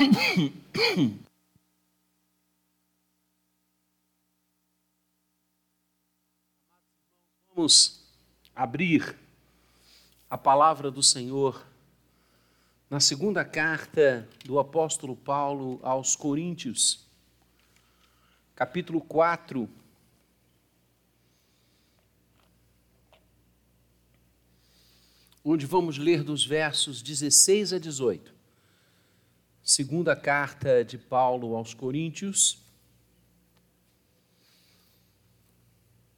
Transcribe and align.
Vamos 7.54 8.00
abrir 8.56 9.14
a 10.30 10.38
palavra 10.38 10.90
do 10.90 11.02
Senhor 11.02 11.66
na 12.88 12.98
segunda 12.98 13.44
carta 13.44 14.26
do 14.42 14.58
apóstolo 14.58 15.14
Paulo 15.14 15.78
aos 15.82 16.16
Coríntios, 16.16 17.06
capítulo 18.56 19.02
4. 19.02 19.68
Onde 25.44 25.66
vamos 25.66 25.98
ler 25.98 26.22
dos 26.22 26.46
versos 26.46 27.02
16 27.02 27.74
a 27.74 27.78
18. 27.78 28.39
Segunda 29.72 30.16
carta 30.16 30.84
de 30.84 30.98
Paulo 30.98 31.54
aos 31.54 31.74
Coríntios, 31.74 32.58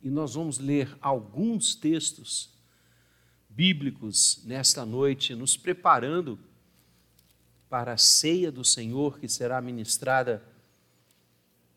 e 0.02 0.08
nós 0.08 0.36
vamos 0.36 0.58
ler 0.58 0.96
alguns 1.02 1.74
textos 1.74 2.48
bíblicos 3.50 4.40
nesta 4.46 4.86
noite, 4.86 5.34
nos 5.34 5.54
preparando 5.54 6.38
para 7.68 7.92
a 7.92 7.98
ceia 7.98 8.50
do 8.50 8.64
Senhor 8.64 9.18
que 9.18 9.28
será 9.28 9.60
ministrada 9.60 10.42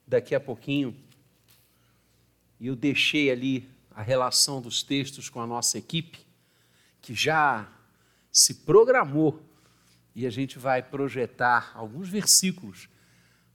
daqui 0.07 0.33
a 0.33 0.39
pouquinho. 0.39 0.95
E 2.57 2.67
eu 2.67 2.75
deixei 2.77 3.29
ali 3.29 3.69
a 3.91 4.01
relação 4.01 4.61
dos 4.61 4.81
textos 4.81 5.27
com 5.27 5.41
a 5.41 5.45
nossa 5.45 5.77
equipe, 5.77 6.25
que 7.01 7.13
já 7.13 7.69
se 8.31 8.63
programou 8.63 9.43
e 10.15 10.25
a 10.25 10.29
gente 10.29 10.57
vai 10.57 10.81
projetar 10.81 11.73
alguns 11.75 12.07
versículos 12.07 12.87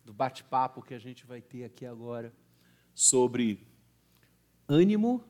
do 0.04 0.12
bate-papo 0.12 0.82
que 0.82 0.92
a 0.92 0.98
gente 0.98 1.26
vai 1.26 1.40
ter 1.40 1.64
aqui 1.64 1.86
agora 1.86 2.32
sobre 2.94 3.66
ânimo 4.68 5.24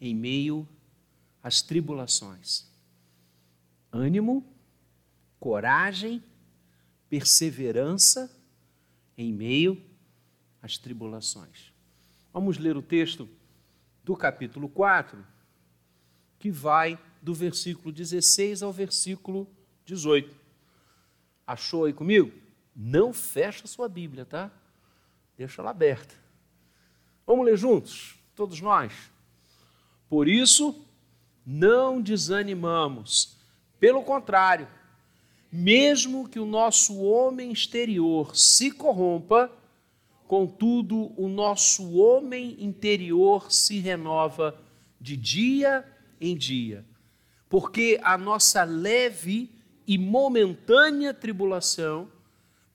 em 0.00 0.14
meio 0.14 0.68
às 1.42 1.60
tribulações. 1.60 2.70
Ânimo, 3.90 4.46
coragem, 5.40 6.22
perseverança 7.08 8.30
em 9.18 9.32
meio 9.32 9.84
às 10.62 10.78
tribulações. 10.78 11.72
Vamos 12.32 12.56
ler 12.56 12.76
o 12.76 12.82
texto 12.82 13.28
do 14.04 14.16
capítulo 14.16 14.68
4, 14.68 15.24
que 16.38 16.50
vai 16.50 16.98
do 17.20 17.34
versículo 17.34 17.92
16 17.92 18.62
ao 18.62 18.72
versículo 18.72 19.48
18. 19.84 20.34
Achou 21.46 21.84
aí 21.84 21.92
comigo? 21.92 22.32
Não 22.74 23.12
fecha 23.12 23.66
sua 23.66 23.88
Bíblia, 23.88 24.24
tá? 24.24 24.50
Deixa 25.36 25.60
ela 25.60 25.70
aberta. 25.70 26.14
Vamos 27.26 27.46
ler 27.46 27.56
juntos, 27.56 28.16
todos 28.34 28.60
nós. 28.60 28.92
Por 30.08 30.28
isso, 30.28 30.84
não 31.44 32.00
desanimamos. 32.00 33.36
Pelo 33.78 34.02
contrário, 34.02 34.68
mesmo 35.50 36.28
que 36.28 36.38
o 36.38 36.46
nosso 36.46 37.00
homem 37.02 37.52
exterior 37.52 38.36
se 38.36 38.70
corrompa, 38.70 39.50
contudo, 40.26 41.12
o 41.16 41.28
nosso 41.28 41.96
homem 41.96 42.56
interior 42.58 43.52
se 43.52 43.78
renova 43.78 44.58
de 45.00 45.16
dia 45.16 45.84
em 46.20 46.36
dia. 46.36 46.84
Porque 47.48 48.00
a 48.02 48.18
nossa 48.18 48.64
leve 48.64 49.50
e 49.86 49.98
momentânea 49.98 51.12
tribulação 51.12 52.10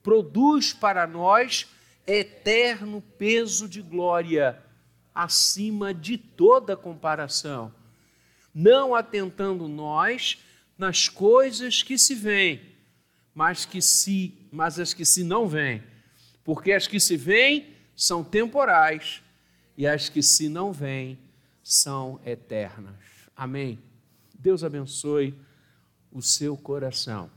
produz 0.04 0.74
para 0.74 1.06
nós 1.06 1.68
eterno 2.06 3.02
peso 3.18 3.68
de 3.68 3.82
glória 3.82 4.62
acima 5.14 5.94
de 5.94 6.18
toda 6.18 6.78
comparação, 6.78 7.74
não 8.54 8.96
atentando 8.96 9.68
nós 9.68 10.40
nas 10.78 11.10
coisas 11.10 11.84
que 11.84 11.98
se 11.98 12.16
veem, 12.16 12.62
mas 13.34 13.66
que 13.66 13.82
se, 13.82 14.34
mas 14.52 14.80
as 14.80 14.94
que 14.94 15.06
se 15.06 15.24
não 15.24 15.48
veem, 15.48 15.84
porque 16.44 16.72
as 16.72 16.88
que 16.88 17.00
se 17.00 17.18
veem 17.18 17.76
são 17.96 18.24
temporais 18.24 19.22
e 19.78 19.86
as 19.86 20.10
que 20.10 20.24
se 20.24 20.48
não 20.48 20.72
veem 20.72 21.20
são 21.62 22.20
eternas. 22.26 22.96
Amém. 23.36 23.80
Deus 24.34 24.64
abençoe 24.64 25.36
o 26.12 26.22
seu 26.22 26.58
coração. 26.58 27.30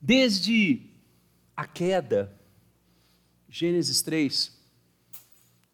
Desde 0.00 0.82
a 1.56 1.66
queda, 1.66 2.32
Gênesis 3.48 4.02
3, 4.02 4.52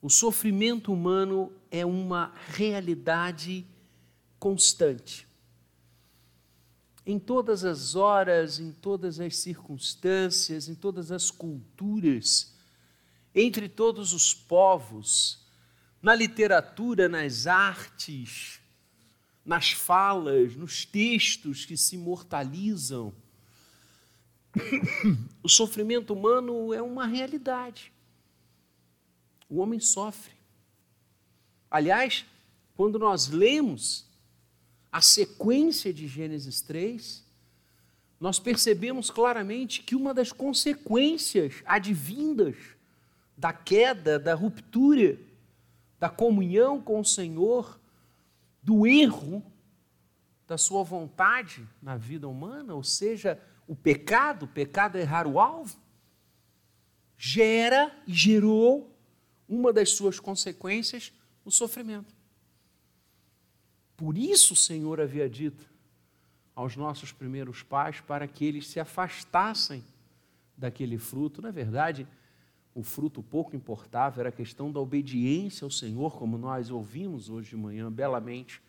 o 0.02 0.08
sofrimento 0.08 0.92
humano 0.92 1.52
é 1.70 1.84
uma 1.84 2.32
realidade 2.48 3.66
constante. 4.38 5.26
Em 7.04 7.18
todas 7.18 7.64
as 7.64 7.94
horas, 7.94 8.58
em 8.60 8.72
todas 8.72 9.18
as 9.18 9.36
circunstâncias, 9.36 10.68
em 10.68 10.74
todas 10.74 11.10
as 11.10 11.30
culturas, 11.30 12.54
entre 13.34 13.68
todos 13.68 14.12
os 14.12 14.32
povos, 14.32 15.46
na 16.02 16.14
literatura, 16.14 17.08
nas 17.08 17.46
artes, 17.46 18.59
nas 19.50 19.72
falas, 19.72 20.54
nos 20.54 20.84
textos 20.84 21.64
que 21.64 21.76
se 21.76 21.96
imortalizam. 21.96 23.12
O 25.42 25.48
sofrimento 25.48 26.12
humano 26.12 26.72
é 26.72 26.80
uma 26.80 27.04
realidade. 27.04 27.92
O 29.48 29.58
homem 29.58 29.80
sofre. 29.80 30.34
Aliás, 31.68 32.24
quando 32.76 32.96
nós 32.96 33.26
lemos 33.26 34.06
a 34.92 35.00
sequência 35.00 35.92
de 35.92 36.06
Gênesis 36.06 36.60
3, 36.60 37.24
nós 38.20 38.38
percebemos 38.38 39.10
claramente 39.10 39.82
que 39.82 39.96
uma 39.96 40.14
das 40.14 40.30
consequências 40.30 41.54
advindas 41.64 42.54
da 43.36 43.52
queda, 43.52 44.16
da 44.16 44.34
ruptura, 44.34 45.18
da 45.98 46.08
comunhão 46.08 46.80
com 46.80 47.00
o 47.00 47.04
Senhor, 47.04 47.79
do 48.62 48.86
erro 48.86 49.42
da 50.46 50.58
sua 50.58 50.82
vontade 50.82 51.66
na 51.80 51.96
vida 51.96 52.28
humana, 52.28 52.74
ou 52.74 52.82
seja, 52.82 53.40
o 53.66 53.76
pecado, 53.76 54.44
o 54.44 54.48
pecado 54.48 54.98
é 54.98 55.02
errar 55.02 55.26
o 55.26 55.38
alvo, 55.38 55.78
gera 57.16 57.94
e 58.06 58.12
gerou 58.12 58.96
uma 59.48 59.72
das 59.72 59.90
suas 59.90 60.18
consequências, 60.18 61.12
o 61.44 61.50
sofrimento. 61.50 62.14
Por 63.96 64.16
isso 64.16 64.54
o 64.54 64.56
Senhor 64.56 65.00
havia 65.00 65.28
dito 65.28 65.70
aos 66.54 66.76
nossos 66.76 67.12
primeiros 67.12 67.62
pais 67.62 68.00
para 68.00 68.26
que 68.26 68.44
eles 68.44 68.66
se 68.66 68.80
afastassem 68.80 69.84
daquele 70.56 70.98
fruto. 70.98 71.40
Na 71.40 71.50
verdade, 71.50 72.06
o 72.74 72.82
fruto 72.82 73.22
pouco 73.22 73.56
importava, 73.56 74.20
era 74.20 74.28
a 74.28 74.32
questão 74.32 74.70
da 74.70 74.78
obediência 74.78 75.64
ao 75.64 75.70
Senhor, 75.70 76.16
como 76.16 76.38
nós 76.38 76.70
ouvimos 76.70 77.28
hoje 77.28 77.50
de 77.50 77.56
manhã 77.56 77.90
belamente 77.90 78.62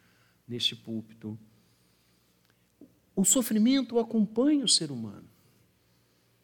neste 0.47 0.75
púlpito. 0.75 1.37
O 3.15 3.23
sofrimento 3.23 3.99
acompanha 3.99 4.65
o 4.65 4.69
ser 4.69 4.91
humano, 4.91 5.27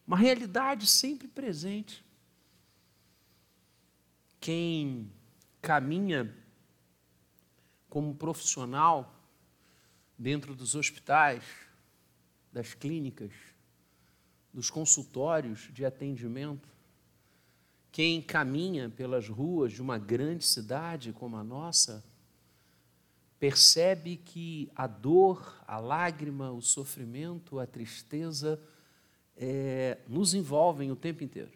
uma 0.06 0.16
realidade 0.16 0.86
sempre 0.86 1.26
presente. 1.26 2.04
Quem 4.40 5.10
caminha 5.60 6.34
como 7.88 8.14
profissional 8.14 9.14
dentro 10.16 10.54
dos 10.54 10.74
hospitais, 10.74 11.42
das 12.52 12.74
clínicas, 12.74 13.32
dos 14.54 14.70
consultórios 14.70 15.68
de 15.72 15.84
atendimento, 15.84 16.68
quem 17.90 18.20
caminha 18.20 18.88
pelas 18.88 19.28
ruas 19.28 19.72
de 19.72 19.82
uma 19.82 19.98
grande 19.98 20.44
cidade 20.44 21.12
como 21.12 21.36
a 21.36 21.44
nossa, 21.44 22.04
percebe 23.38 24.16
que 24.16 24.70
a 24.74 24.86
dor, 24.86 25.62
a 25.66 25.78
lágrima, 25.78 26.50
o 26.50 26.60
sofrimento, 26.60 27.58
a 27.58 27.66
tristeza 27.66 28.60
é, 29.36 29.98
nos 30.08 30.34
envolvem 30.34 30.90
o 30.90 30.96
tempo 30.96 31.22
inteiro. 31.22 31.52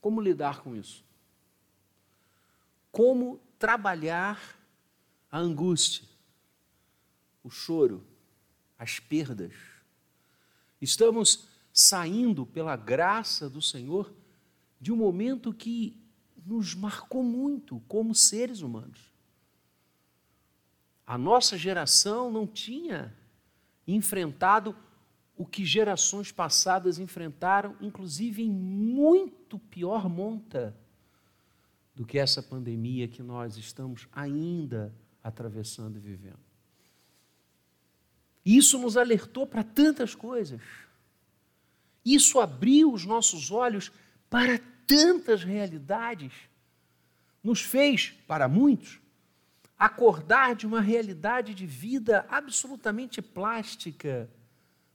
Como 0.00 0.20
lidar 0.20 0.62
com 0.62 0.76
isso? 0.76 1.04
Como 2.92 3.40
trabalhar 3.58 4.58
a 5.30 5.38
angústia, 5.38 6.06
o 7.42 7.50
choro, 7.50 8.04
as 8.78 8.98
perdas? 8.98 9.52
Estamos 10.80 11.48
saindo 11.72 12.44
pela 12.44 12.76
graça 12.76 13.48
do 13.48 13.62
Senhor 13.62 14.12
de 14.80 14.90
um 14.92 14.96
momento 14.96 15.52
que 15.52 16.00
nos 16.44 16.74
marcou 16.74 17.22
muito 17.22 17.80
como 17.86 18.14
seres 18.14 18.60
humanos. 18.62 19.12
A 21.06 21.18
nossa 21.18 21.58
geração 21.58 22.30
não 22.30 22.46
tinha 22.46 23.14
enfrentado 23.86 24.74
o 25.36 25.44
que 25.44 25.64
gerações 25.64 26.30
passadas 26.30 26.98
enfrentaram, 26.98 27.76
inclusive 27.80 28.42
em 28.42 28.50
muito 28.50 29.58
pior 29.58 30.08
monta 30.08 30.76
do 31.94 32.06
que 32.06 32.18
essa 32.18 32.42
pandemia 32.42 33.08
que 33.08 33.22
nós 33.22 33.56
estamos 33.56 34.06
ainda 34.12 34.94
atravessando 35.22 35.96
e 35.96 36.00
vivendo. 36.00 36.38
Isso 38.44 38.78
nos 38.78 38.96
alertou 38.96 39.46
para 39.46 39.62
tantas 39.62 40.14
coisas. 40.14 40.60
Isso 42.04 42.40
abriu 42.40 42.92
os 42.92 43.04
nossos 43.04 43.50
olhos 43.50 43.92
para 44.30 44.58
tantas 44.90 45.44
realidades. 45.44 46.32
Nos 47.44 47.62
fez, 47.62 48.12
para 48.26 48.48
muitos, 48.48 49.00
acordar 49.78 50.56
de 50.56 50.66
uma 50.66 50.80
realidade 50.80 51.54
de 51.54 51.64
vida 51.64 52.26
absolutamente 52.28 53.22
plástica, 53.22 54.28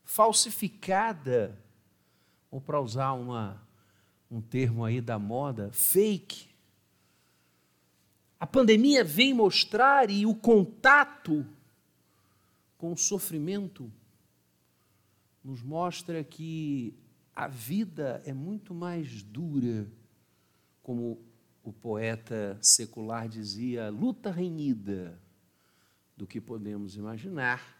falsificada, 0.04 1.58
ou 2.50 2.60
para 2.60 2.78
usar 2.78 3.14
uma, 3.14 3.60
um 4.30 4.42
termo 4.42 4.84
aí 4.84 5.00
da 5.00 5.18
moda, 5.18 5.70
fake. 5.72 6.50
A 8.38 8.46
pandemia 8.46 9.02
vem 9.02 9.32
mostrar 9.32 10.10
e 10.10 10.26
o 10.26 10.34
contato 10.34 11.44
com 12.76 12.92
o 12.92 12.98
sofrimento 12.98 13.90
nos 15.42 15.62
mostra 15.62 16.22
que 16.22 16.94
a 17.36 17.46
vida 17.46 18.22
é 18.24 18.32
muito 18.32 18.72
mais 18.72 19.22
dura, 19.22 19.86
como 20.82 21.22
o 21.62 21.70
poeta 21.70 22.58
secular 22.62 23.28
dizia, 23.28 23.90
luta 23.90 24.30
renhida, 24.30 25.20
do 26.16 26.26
que 26.26 26.40
podemos 26.40 26.96
imaginar, 26.96 27.76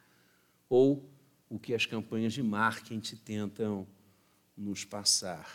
ou 0.69 1.09
o 1.49 1.59
que 1.59 1.73
as 1.73 1.87
campanhas 1.87 2.35
de 2.35 2.43
marketing 2.43 3.01
tentam 3.17 3.87
nos 4.55 4.85
passar. 4.85 5.49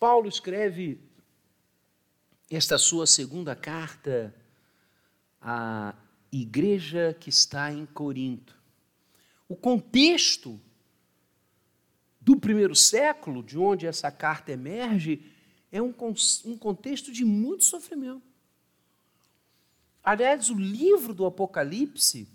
Paulo 0.00 0.28
escreve 0.28 1.00
esta 2.50 2.78
sua 2.78 3.06
segunda 3.06 3.54
carta 3.54 4.34
à 5.40 5.94
igreja 6.32 7.16
que 7.20 7.28
está 7.28 7.72
em 7.72 7.86
Corinto. 7.86 8.58
O 9.48 9.54
contexto 9.54 10.60
do 12.30 12.40
primeiro 12.40 12.76
século, 12.76 13.42
de 13.42 13.58
onde 13.58 13.88
essa 13.88 14.08
carta 14.08 14.52
emerge, 14.52 15.32
é 15.72 15.82
um, 15.82 15.92
um 16.44 16.56
contexto 16.56 17.10
de 17.12 17.24
muito 17.24 17.64
sofrimento. 17.64 18.22
Aliás, 20.02 20.48
o 20.48 20.54
livro 20.54 21.12
do 21.12 21.26
Apocalipse, 21.26 22.28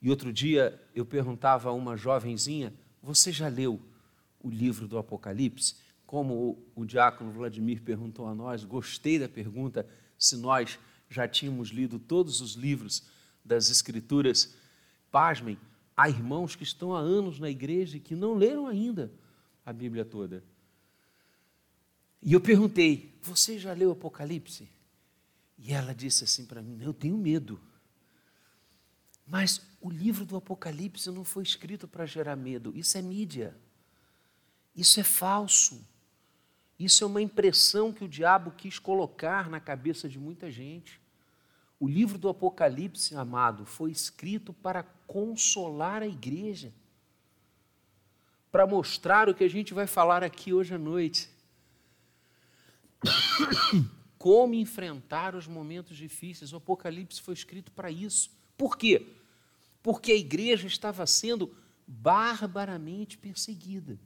e 0.00 0.08
outro 0.08 0.32
dia 0.32 0.82
eu 0.94 1.04
perguntava 1.04 1.68
a 1.68 1.72
uma 1.72 1.94
jovenzinha: 1.94 2.72
Você 3.02 3.30
já 3.30 3.48
leu 3.48 3.80
o 4.40 4.48
livro 4.48 4.88
do 4.88 4.96
Apocalipse? 4.96 5.76
Como 6.06 6.34
o, 6.74 6.82
o 6.82 6.84
diácono 6.86 7.30
Vladimir 7.30 7.82
perguntou 7.82 8.26
a 8.26 8.34
nós, 8.34 8.64
gostei 8.64 9.18
da 9.18 9.28
pergunta 9.28 9.86
se 10.16 10.36
nós 10.38 10.78
já 11.10 11.28
tínhamos 11.28 11.68
lido 11.68 11.98
todos 11.98 12.40
os 12.40 12.54
livros 12.54 13.06
das 13.44 13.68
Escrituras. 13.68 14.56
Pasmem, 15.10 15.58
há 15.98 16.08
irmãos 16.08 16.54
que 16.54 16.62
estão 16.62 16.94
há 16.94 17.00
anos 17.00 17.40
na 17.40 17.50
igreja 17.50 17.96
e 17.96 18.00
que 18.00 18.14
não 18.14 18.34
leram 18.34 18.68
ainda 18.68 19.12
a 19.66 19.72
Bíblia 19.72 20.04
toda. 20.04 20.44
E 22.22 22.32
eu 22.32 22.40
perguntei: 22.40 23.18
Você 23.22 23.58
já 23.58 23.72
leu 23.72 23.90
Apocalipse? 23.90 24.70
E 25.58 25.72
ela 25.72 25.92
disse 25.92 26.22
assim 26.22 26.46
para 26.46 26.62
mim: 26.62 26.78
Eu 26.80 26.94
tenho 26.94 27.18
medo. 27.18 27.60
Mas 29.26 29.60
o 29.80 29.90
livro 29.90 30.24
do 30.24 30.36
Apocalipse 30.36 31.10
não 31.10 31.24
foi 31.24 31.42
escrito 31.42 31.86
para 31.88 32.06
gerar 32.06 32.36
medo. 32.36 32.72
Isso 32.74 32.96
é 32.96 33.02
mídia. 33.02 33.54
Isso 34.74 35.00
é 35.00 35.02
falso. 35.02 35.84
Isso 36.78 37.02
é 37.02 37.06
uma 37.06 37.20
impressão 37.20 37.92
que 37.92 38.04
o 38.04 38.08
diabo 38.08 38.52
quis 38.52 38.78
colocar 38.78 39.50
na 39.50 39.60
cabeça 39.60 40.08
de 40.08 40.18
muita 40.18 40.50
gente. 40.50 41.00
O 41.80 41.86
livro 41.86 42.18
do 42.18 42.28
Apocalipse, 42.28 43.14
amado, 43.14 43.64
foi 43.64 43.90
escrito 43.90 44.52
para 44.52 44.82
consolar 45.06 46.02
a 46.02 46.06
igreja, 46.06 46.72
para 48.50 48.66
mostrar 48.66 49.28
o 49.28 49.34
que 49.34 49.44
a 49.44 49.48
gente 49.48 49.72
vai 49.72 49.86
falar 49.86 50.24
aqui 50.24 50.52
hoje 50.52 50.74
à 50.74 50.78
noite. 50.78 51.28
Como 54.18 54.54
enfrentar 54.54 55.36
os 55.36 55.46
momentos 55.46 55.96
difíceis. 55.96 56.52
O 56.52 56.56
Apocalipse 56.56 57.22
foi 57.22 57.34
escrito 57.34 57.70
para 57.70 57.90
isso. 57.90 58.30
Por 58.56 58.76
quê? 58.76 59.06
Porque 59.80 60.10
a 60.10 60.16
igreja 60.16 60.66
estava 60.66 61.06
sendo 61.06 61.54
barbaramente 61.86 63.16
perseguida. 63.16 63.98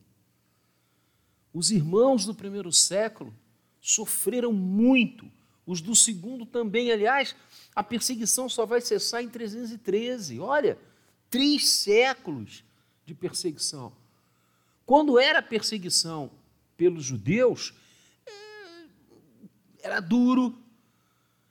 Os 1.54 1.70
irmãos 1.70 2.26
do 2.26 2.34
primeiro 2.34 2.70
século 2.70 3.34
sofreram 3.80 4.52
muito, 4.52 5.30
os 5.66 5.80
do 5.80 5.94
segundo 5.94 6.44
também. 6.44 6.90
Aliás, 6.90 7.34
a 7.74 7.82
perseguição 7.82 8.48
só 8.48 8.66
vai 8.66 8.80
cessar 8.80 9.22
em 9.22 9.28
313. 9.28 10.40
Olha, 10.40 10.78
três 11.30 11.68
séculos 11.68 12.64
de 13.04 13.14
perseguição. 13.14 13.92
Quando 14.84 15.18
era 15.18 15.40
perseguição 15.42 16.30
pelos 16.76 17.04
judeus, 17.04 17.72
era 19.82 20.00
duro, 20.00 20.58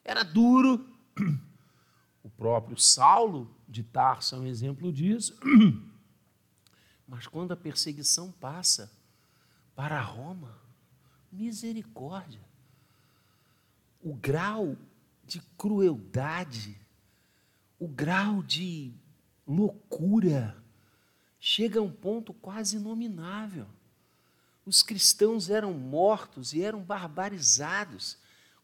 era 0.04 0.24
duro. 0.24 0.86
O 2.24 2.30
próprio 2.30 2.78
Saulo 2.78 3.54
de 3.68 3.84
Tarso 3.84 4.36
é 4.36 4.40
um 4.40 4.46
exemplo 4.46 4.92
disso. 4.92 5.38
Mas 7.08 7.28
quando 7.28 7.52
a 7.52 7.58
perseguição 7.58 8.32
passa 8.32 8.92
para 9.76 10.00
Roma, 10.02 10.58
misericórdia. 11.32 12.51
O 14.04 14.14
grau 14.14 14.78
de 15.26 15.42
crueldade, 15.58 16.78
o 17.80 17.88
grau 17.88 18.42
de 18.44 18.94
loucura 19.48 20.58
chega 21.40 21.80
a 21.80 21.84
um 21.84 21.92
ponto 21.92 22.34
quase 22.34 22.78
inominável. 22.78 23.68
Os 24.66 24.84
cristãos 24.84 25.50
eram 25.50 25.74
mortos 25.74 26.54
e 26.54 26.62
eram 26.62 26.82
barbarizados 26.82 28.18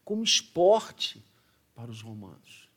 como 0.04 0.22
esporte 0.22 1.22
para 1.74 1.90
os 1.90 2.00
romanos. 2.00 2.68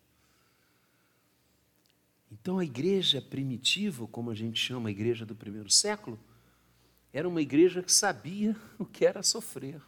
Então 2.31 2.59
a 2.59 2.65
igreja 2.65 3.21
primitiva, 3.21 4.07
como 4.07 4.31
a 4.31 4.35
gente 4.35 4.59
chama 4.59 4.89
a 4.89 4.91
igreja 4.91 5.25
do 5.25 5.35
primeiro 5.35 5.69
século, 5.69 6.19
era 7.13 7.27
uma 7.27 7.41
igreja 7.41 7.83
que 7.83 7.91
sabia 7.91 8.55
o 8.79 8.85
que 8.85 9.05
era 9.05 9.21
sofrer. 9.21 9.81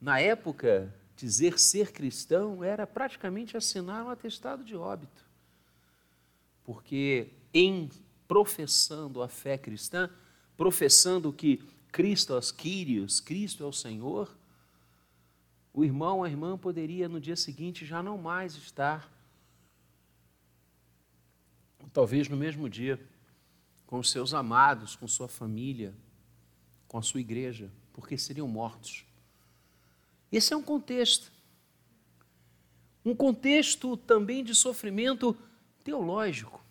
Na 0.00 0.20
época, 0.20 0.94
dizer 1.16 1.58
ser 1.58 1.92
cristão 1.92 2.62
era 2.62 2.86
praticamente 2.86 3.56
assinar 3.56 4.04
um 4.04 4.08
atestado 4.08 4.64
de 4.64 4.76
óbito. 4.76 5.24
Porque 6.64 7.28
em 7.52 7.90
professando 8.26 9.22
a 9.22 9.28
fé 9.28 9.58
cristã, 9.58 10.08
professando 10.56 11.32
que 11.32 11.58
Cristo 11.90 12.32
aos 12.32 12.50
Cristo 12.50 13.62
é 13.62 13.66
o 13.66 13.72
Senhor, 13.72 14.34
o 15.74 15.84
irmão, 15.84 16.22
a 16.22 16.28
irmã 16.28 16.56
poderia 16.56 17.08
no 17.08 17.20
dia 17.20 17.36
seguinte 17.36 17.84
já 17.84 18.02
não 18.02 18.16
mais 18.18 18.54
estar, 18.54 19.10
talvez 21.92 22.28
no 22.28 22.36
mesmo 22.36 22.68
dia, 22.68 22.98
com 23.86 24.02
seus 24.02 24.32
amados, 24.32 24.96
com 24.96 25.06
sua 25.06 25.28
família, 25.28 25.94
com 26.88 26.96
a 26.96 27.02
sua 27.02 27.20
igreja, 27.20 27.70
porque 27.92 28.16
seriam 28.16 28.48
mortos. 28.48 29.04
Esse 30.32 30.54
é 30.54 30.56
um 30.56 30.62
contexto. 30.62 31.30
Um 33.04 33.14
contexto 33.14 33.96
também 33.96 34.42
de 34.42 34.54
sofrimento 34.54 35.36
teológico. 35.84 36.64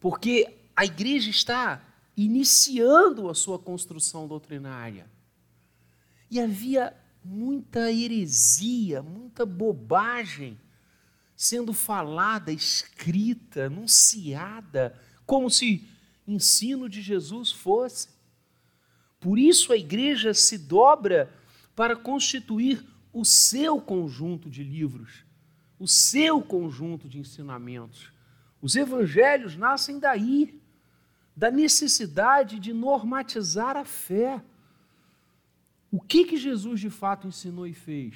Porque 0.00 0.56
a 0.74 0.84
igreja 0.84 1.28
está 1.30 1.84
iniciando 2.16 3.28
a 3.28 3.34
sua 3.34 3.58
construção 3.58 4.26
doutrinária. 4.26 5.06
E 6.30 6.40
havia 6.40 6.96
muita 7.24 7.92
heresia, 7.92 9.02
muita 9.02 9.44
bobagem 9.44 10.58
sendo 11.36 11.72
falada, 11.72 12.52
escrita, 12.52 13.66
anunciada, 13.66 14.98
como 15.26 15.50
se 15.50 15.88
ensino 16.26 16.88
de 16.88 17.02
Jesus 17.02 17.50
fosse. 17.50 18.08
Por 19.18 19.38
isso 19.38 19.72
a 19.72 19.76
igreja 19.76 20.34
se 20.34 20.56
dobra 20.56 21.32
para 21.74 21.96
constituir 21.96 22.84
o 23.12 23.24
seu 23.24 23.80
conjunto 23.80 24.48
de 24.48 24.62
livros, 24.62 25.24
o 25.78 25.86
seu 25.86 26.40
conjunto 26.40 27.08
de 27.08 27.18
ensinamentos. 27.18 28.12
Os 28.60 28.76
evangelhos 28.76 29.56
nascem 29.56 29.98
daí, 29.98 30.60
da 31.36 31.50
necessidade 31.50 32.58
de 32.58 32.72
normatizar 32.72 33.76
a 33.76 33.84
fé 33.84 34.42
o 35.92 36.00
que, 36.00 36.24
que 36.24 36.38
Jesus 36.38 36.80
de 36.80 36.88
fato 36.88 37.28
ensinou 37.28 37.66
e 37.66 37.74
fez? 37.74 38.14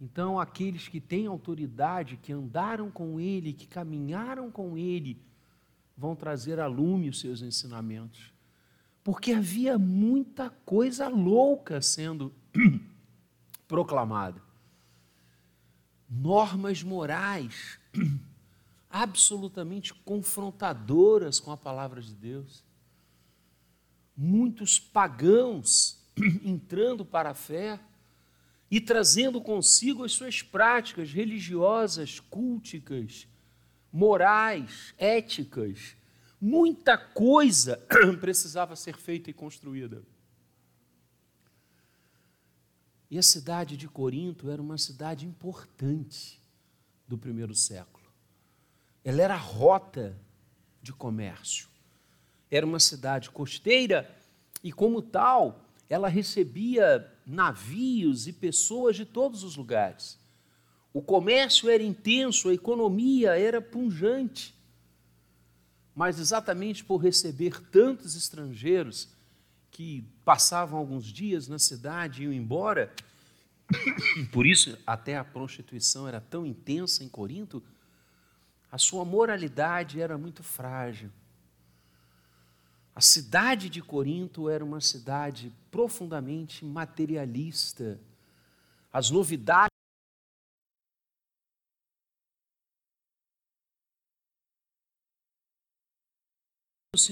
Então, 0.00 0.38
aqueles 0.38 0.86
que 0.86 1.00
têm 1.00 1.26
autoridade, 1.26 2.16
que 2.22 2.32
andaram 2.32 2.88
com 2.88 3.18
Ele, 3.18 3.52
que 3.52 3.66
caminharam 3.66 4.48
com 4.48 4.78
Ele, 4.78 5.20
vão 5.96 6.14
trazer 6.14 6.60
a 6.60 6.68
lume 6.68 7.08
os 7.08 7.18
seus 7.18 7.42
ensinamentos. 7.42 8.32
Porque 9.02 9.32
havia 9.32 9.76
muita 9.76 10.50
coisa 10.64 11.08
louca 11.08 11.82
sendo 11.82 12.32
proclamada. 13.66 14.42
Normas 16.08 16.82
morais 16.82 17.78
absolutamente 18.90 19.92
confrontadoras 19.94 21.38
com 21.38 21.52
a 21.52 21.56
palavra 21.56 22.00
de 22.00 22.14
Deus. 22.14 22.64
Muitos 24.16 24.78
pagãos 24.78 25.98
entrando 26.42 27.04
para 27.04 27.30
a 27.30 27.34
fé 27.34 27.78
e 28.70 28.80
trazendo 28.80 29.40
consigo 29.40 30.04
as 30.04 30.12
suas 30.12 30.42
práticas 30.42 31.10
religiosas, 31.12 32.20
culticas, 32.20 33.26
morais, 33.92 34.94
éticas. 34.98 35.96
Muita 36.40 36.96
coisa 36.96 37.76
precisava 38.20 38.76
ser 38.76 38.96
feita 38.96 39.30
e 39.30 39.32
construída. 39.32 40.02
E 43.10 43.18
a 43.18 43.22
cidade 43.22 43.76
de 43.76 43.88
Corinto 43.88 44.50
era 44.50 44.60
uma 44.60 44.76
cidade 44.76 45.26
importante 45.26 46.40
do 47.06 47.16
primeiro 47.16 47.54
século. 47.54 48.06
Ela 49.02 49.22
era 49.22 49.36
rota 49.36 50.14
de 50.82 50.92
comércio. 50.92 51.68
Era 52.50 52.66
uma 52.66 52.78
cidade 52.78 53.30
costeira 53.30 54.14
e, 54.62 54.72
como 54.72 55.00
tal, 55.00 55.64
ela 55.88 56.08
recebia 56.08 57.10
navios 57.26 58.26
e 58.26 58.32
pessoas 58.32 58.96
de 58.96 59.06
todos 59.06 59.42
os 59.42 59.56
lugares. 59.56 60.18
O 60.92 61.00
comércio 61.00 61.70
era 61.70 61.82
intenso, 61.82 62.48
a 62.48 62.54
economia 62.54 63.38
era 63.38 63.60
punjante. 63.60 64.54
Mas 65.94 66.18
exatamente 66.18 66.84
por 66.84 66.98
receber 66.98 67.60
tantos 67.70 68.14
estrangeiros 68.14 69.08
que 69.78 70.02
passavam 70.24 70.76
alguns 70.76 71.04
dias 71.04 71.46
na 71.46 71.56
cidade 71.56 72.22
e 72.22 72.24
iam 72.24 72.32
embora, 72.32 72.92
por 74.32 74.44
isso 74.44 74.76
até 74.84 75.16
a 75.16 75.22
prostituição 75.22 76.08
era 76.08 76.20
tão 76.20 76.44
intensa 76.44 77.04
em 77.04 77.08
Corinto, 77.08 77.62
a 78.72 78.76
sua 78.76 79.04
moralidade 79.04 80.00
era 80.00 80.18
muito 80.18 80.42
frágil. 80.42 81.12
A 82.92 83.00
cidade 83.00 83.70
de 83.70 83.80
Corinto 83.80 84.50
era 84.50 84.64
uma 84.64 84.80
cidade 84.80 85.54
profundamente 85.70 86.64
materialista. 86.64 88.00
As 88.92 89.10
novidades 89.12 89.68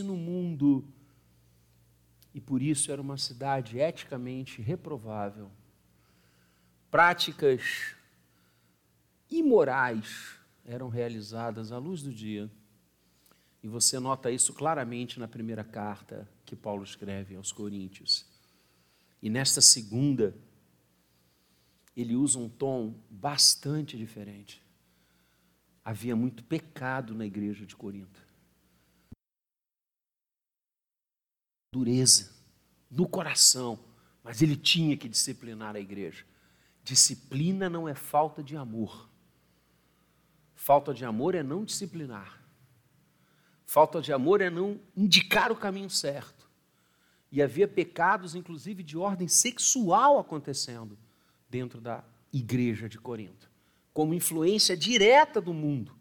no 0.02 0.16
mundo 0.16 0.84
e 2.36 2.40
por 2.40 2.60
isso 2.60 2.92
era 2.92 3.00
uma 3.00 3.16
cidade 3.16 3.78
eticamente 3.78 4.60
reprovável. 4.60 5.50
Práticas 6.90 7.96
imorais 9.30 10.36
eram 10.62 10.90
realizadas 10.90 11.72
à 11.72 11.78
luz 11.78 12.02
do 12.02 12.12
dia. 12.12 12.50
E 13.62 13.68
você 13.68 13.98
nota 13.98 14.30
isso 14.30 14.52
claramente 14.52 15.18
na 15.18 15.26
primeira 15.26 15.64
carta 15.64 16.28
que 16.44 16.54
Paulo 16.54 16.84
escreve 16.84 17.34
aos 17.34 17.52
Coríntios. 17.52 18.26
E 19.22 19.30
nesta 19.30 19.62
segunda, 19.62 20.36
ele 21.96 22.14
usa 22.14 22.38
um 22.38 22.50
tom 22.50 23.00
bastante 23.08 23.96
diferente. 23.96 24.62
Havia 25.82 26.14
muito 26.14 26.44
pecado 26.44 27.14
na 27.14 27.24
igreja 27.24 27.64
de 27.64 27.74
Corinto. 27.74 28.25
Dureza 31.76 32.32
no 32.90 33.06
coração, 33.06 33.78
mas 34.24 34.40
ele 34.40 34.56
tinha 34.56 34.96
que 34.96 35.10
disciplinar 35.10 35.76
a 35.76 35.80
igreja. 35.80 36.24
Disciplina 36.82 37.68
não 37.68 37.86
é 37.86 37.94
falta 37.94 38.42
de 38.42 38.56
amor. 38.56 39.10
Falta 40.54 40.94
de 40.94 41.04
amor 41.04 41.34
é 41.34 41.42
não 41.42 41.66
disciplinar. 41.66 42.42
Falta 43.66 44.00
de 44.00 44.10
amor 44.10 44.40
é 44.40 44.48
não 44.48 44.80
indicar 44.96 45.52
o 45.52 45.56
caminho 45.56 45.90
certo. 45.90 46.48
E 47.30 47.42
havia 47.42 47.68
pecados, 47.68 48.34
inclusive 48.34 48.82
de 48.82 48.96
ordem 48.96 49.28
sexual, 49.28 50.18
acontecendo 50.18 50.96
dentro 51.50 51.78
da 51.78 52.02
igreja 52.32 52.88
de 52.88 52.98
Corinto, 52.98 53.50
como 53.92 54.14
influência 54.14 54.74
direta 54.74 55.42
do 55.42 55.52
mundo. 55.52 55.94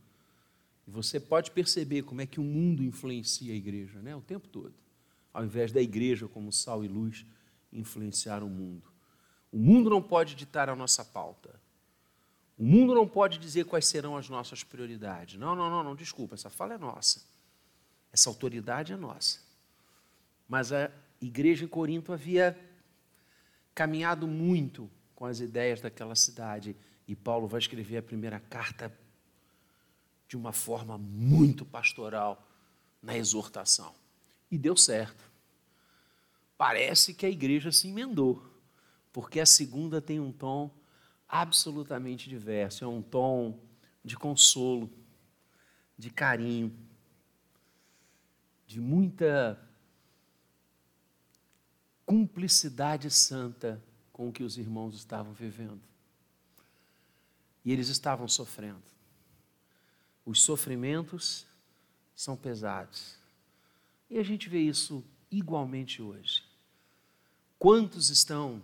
E 0.87 0.89
você 0.89 1.19
pode 1.19 1.51
perceber 1.51 2.03
como 2.03 2.21
é 2.21 2.25
que 2.25 2.39
o 2.39 2.43
mundo 2.43 2.81
influencia 2.81 3.51
a 3.51 3.57
igreja, 3.57 4.01
né? 4.01 4.15
O 4.15 4.21
tempo 4.21 4.47
todo. 4.47 4.84
Ao 5.35 5.43
invés 5.43 5.69
da 5.73 5.81
igreja 5.81 6.29
como 6.29 6.49
sal 6.49 6.81
e 6.81 6.87
luz 6.87 7.25
influenciar 7.73 8.41
o 8.41 8.47
mundo. 8.47 8.89
O 9.51 9.57
mundo 9.57 9.89
não 9.89 10.01
pode 10.01 10.33
ditar 10.33 10.69
a 10.69 10.75
nossa 10.77 11.03
pauta. 11.03 11.59
O 12.57 12.63
mundo 12.63 12.95
não 12.95 13.05
pode 13.05 13.37
dizer 13.37 13.65
quais 13.65 13.85
serão 13.85 14.15
as 14.15 14.29
nossas 14.29 14.63
prioridades. 14.63 15.37
Não, 15.37 15.53
não, 15.53 15.69
não, 15.69 15.83
não, 15.83 15.93
desculpa, 15.93 16.35
essa 16.35 16.49
fala 16.49 16.75
é 16.75 16.77
nossa. 16.77 17.21
Essa 18.13 18.29
autoridade 18.29 18.93
é 18.93 18.95
nossa. 18.95 19.39
Mas 20.47 20.71
a 20.71 20.89
igreja 21.19 21.65
em 21.65 21.67
Corinto 21.67 22.13
havia 22.13 22.57
caminhado 23.73 24.25
muito 24.25 24.89
com 25.13 25.25
as 25.25 25.41
ideias 25.41 25.81
daquela 25.81 26.15
cidade. 26.15 26.77
E 27.05 27.13
Paulo 27.13 27.45
vai 27.45 27.59
escrever 27.59 27.97
a 27.97 28.03
primeira 28.03 28.39
carta 28.39 28.89
de 30.29 30.37
uma 30.37 30.53
forma 30.53 30.97
muito 30.97 31.65
pastoral 31.65 32.41
na 33.03 33.17
exortação. 33.17 33.93
E 34.49 34.57
deu 34.57 34.75
certo. 34.77 35.23
Parece 36.57 37.13
que 37.13 37.25
a 37.25 37.29
igreja 37.29 37.71
se 37.71 37.87
emendou, 37.87 38.43
porque 39.11 39.39
a 39.39 39.45
segunda 39.45 40.01
tem 40.01 40.19
um 40.19 40.31
tom 40.31 40.71
absolutamente 41.27 42.29
diverso 42.29 42.83
é 42.83 42.87
um 42.87 43.01
tom 43.01 43.59
de 44.03 44.15
consolo, 44.15 44.89
de 45.97 46.09
carinho 46.09 46.73
de 48.67 48.79
muita 48.79 49.59
cumplicidade 52.05 53.09
santa 53.11 53.81
com 54.11 54.29
o 54.29 54.31
que 54.31 54.43
os 54.43 54.57
irmãos 54.57 54.95
estavam 54.95 55.33
vivendo. 55.33 55.81
E 57.63 57.71
eles 57.71 57.89
estavam 57.89 58.27
sofrendo. 58.27 58.83
Os 60.25 60.41
sofrimentos 60.41 61.45
são 62.15 62.35
pesados. 62.35 63.17
E 64.09 64.17
a 64.17 64.23
gente 64.23 64.49
vê 64.49 64.59
isso 64.59 65.03
igualmente 65.31 66.01
hoje. 66.01 66.43
Quantos 67.57 68.09
estão 68.09 68.61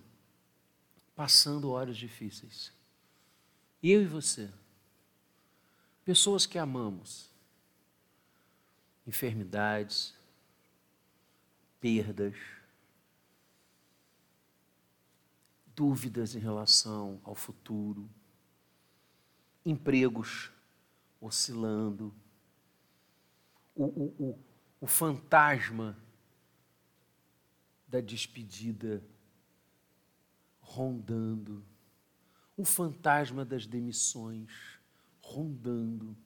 passando 1.15 1.71
horas 1.71 1.97
difíceis? 1.97 2.71
Eu 3.81 4.01
e 4.01 4.05
você. 4.05 4.49
Pessoas 6.05 6.45
que 6.45 6.57
amamos 6.57 7.29
enfermidades, 9.05 10.13
perdas, 11.79 12.35
dúvidas 15.75 16.35
em 16.35 16.39
relação 16.39 17.19
ao 17.23 17.33
futuro, 17.33 18.09
empregos 19.65 20.51
oscilando, 21.19 22.13
o, 23.75 23.85
o, 23.85 24.15
o, 24.19 24.39
o 24.81 24.87
fantasma 24.87 25.97
da 27.87 28.01
despedida 28.01 29.01
rondando, 30.59 31.63
o 32.57 32.65
fantasma 32.65 33.45
das 33.45 33.65
demissões 33.65 34.51
rondando 35.21 36.17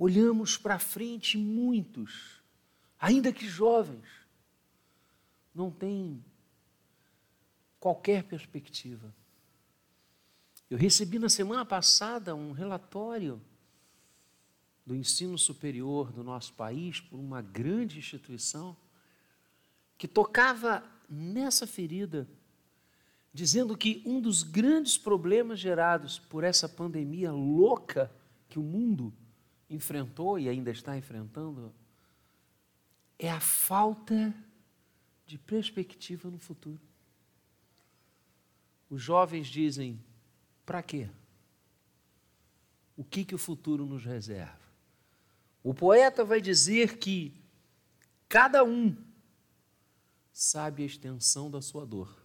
olhamos 0.00 0.56
para 0.56 0.78
frente 0.78 1.36
muitos, 1.36 2.42
ainda 2.98 3.30
que 3.30 3.46
jovens, 3.46 4.08
não 5.54 5.70
têm 5.70 6.24
qualquer 7.78 8.24
perspectiva. 8.24 9.14
Eu 10.70 10.78
recebi 10.78 11.18
na 11.18 11.28
semana 11.28 11.66
passada 11.66 12.34
um 12.34 12.52
relatório 12.52 13.42
do 14.90 14.96
ensino 14.96 15.38
superior 15.38 16.10
do 16.10 16.24
nosso 16.24 16.52
país 16.54 17.00
por 17.00 17.16
uma 17.16 17.40
grande 17.40 17.96
instituição 17.96 18.76
que 19.96 20.08
tocava 20.08 20.82
nessa 21.08 21.64
ferida, 21.64 22.28
dizendo 23.32 23.76
que 23.76 24.02
um 24.04 24.20
dos 24.20 24.42
grandes 24.42 24.98
problemas 24.98 25.60
gerados 25.60 26.18
por 26.18 26.42
essa 26.42 26.68
pandemia 26.68 27.30
louca 27.30 28.10
que 28.48 28.58
o 28.58 28.62
mundo 28.64 29.14
enfrentou 29.68 30.40
e 30.40 30.48
ainda 30.48 30.72
está 30.72 30.98
enfrentando 30.98 31.72
é 33.16 33.30
a 33.30 33.38
falta 33.38 34.34
de 35.24 35.38
perspectiva 35.38 36.28
no 36.28 36.38
futuro. 36.40 36.82
Os 38.88 39.00
jovens 39.00 39.46
dizem: 39.46 40.02
para 40.66 40.82
quê? 40.82 41.08
O 42.96 43.04
que, 43.04 43.24
que 43.24 43.36
o 43.36 43.38
futuro 43.38 43.86
nos 43.86 44.04
reserva? 44.04 44.59
O 45.62 45.74
poeta 45.74 46.24
vai 46.24 46.40
dizer 46.40 46.98
que 46.98 47.34
cada 48.28 48.64
um 48.64 48.96
sabe 50.32 50.82
a 50.82 50.86
extensão 50.86 51.50
da 51.50 51.60
sua 51.60 51.84
dor. 51.84 52.16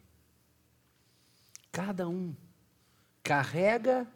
Cada 1.72 2.08
um 2.08 2.34
carrega 3.22 4.10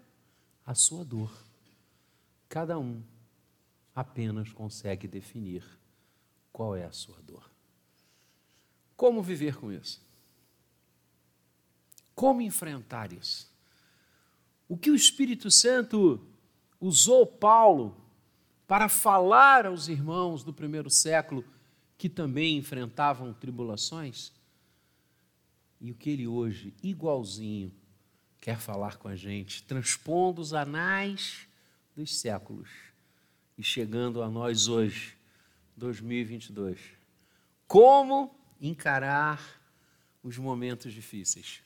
a 0.66 0.74
sua 0.74 1.04
dor. 1.04 1.32
Cada 2.48 2.80
um 2.80 3.04
apenas 3.94 4.54
consegue 4.54 5.08
definir 5.08 5.64
qual 6.54 6.76
é 6.76 6.86
a 6.86 6.92
sua 6.92 7.22
dor. 7.22 7.50
Como 8.96 9.22
viver 9.22 9.58
com 9.58 9.72
isso? 9.72 10.02
Como 12.16 12.42
enfrentar 12.42 13.12
isso? 13.12 13.52
O 14.68 14.78
que 14.78 14.92
o 14.92 14.96
Espírito 14.96 15.50
Santo 15.52 16.26
usou 16.80 17.26
Paulo 17.26 18.09
para 18.70 18.88
falar 18.88 19.66
aos 19.66 19.88
irmãos 19.88 20.44
do 20.44 20.54
primeiro 20.54 20.92
século 20.92 21.44
que 21.98 22.08
também 22.08 22.56
enfrentavam 22.56 23.34
tribulações? 23.34 24.32
E 25.82 25.90
o 25.90 25.96
que 25.96 26.12
ele 26.12 26.28
hoje, 26.28 26.72
igualzinho, 26.84 27.74
quer 28.40 28.60
falar 28.60 28.98
com 28.98 29.08
a 29.08 29.16
gente, 29.16 29.64
transpondo 29.64 30.40
os 30.40 30.54
anais 30.54 31.48
dos 31.96 32.16
séculos 32.20 32.70
e 33.58 33.64
chegando 33.64 34.22
a 34.22 34.30
nós 34.30 34.68
hoje, 34.68 35.18
2022. 35.76 36.80
Como 37.68 38.40
encarar 38.62 39.60
os 40.22 40.38
momentos 40.38 40.94
difíceis? 40.94 41.64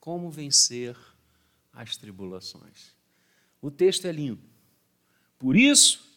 Como 0.00 0.30
vencer 0.30 0.96
as 1.70 1.98
tribulações? 1.98 2.94
O 3.60 3.70
texto 3.70 4.06
é 4.06 4.12
lindo. 4.12 4.40
Por 5.38 5.54
isso, 5.54 6.13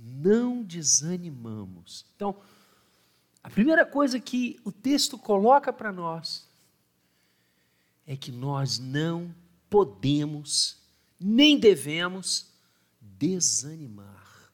não 0.00 0.62
desanimamos. 0.62 2.06
Então, 2.14 2.36
a 3.42 3.50
primeira 3.50 3.84
coisa 3.84 4.20
que 4.20 4.60
o 4.64 4.72
texto 4.72 5.16
coloca 5.16 5.72
para 5.72 5.92
nós 5.92 6.48
é 8.06 8.16
que 8.16 8.32
nós 8.32 8.78
não 8.78 9.34
podemos, 9.68 10.78
nem 11.20 11.58
devemos, 11.58 12.52
desanimar. 13.00 14.52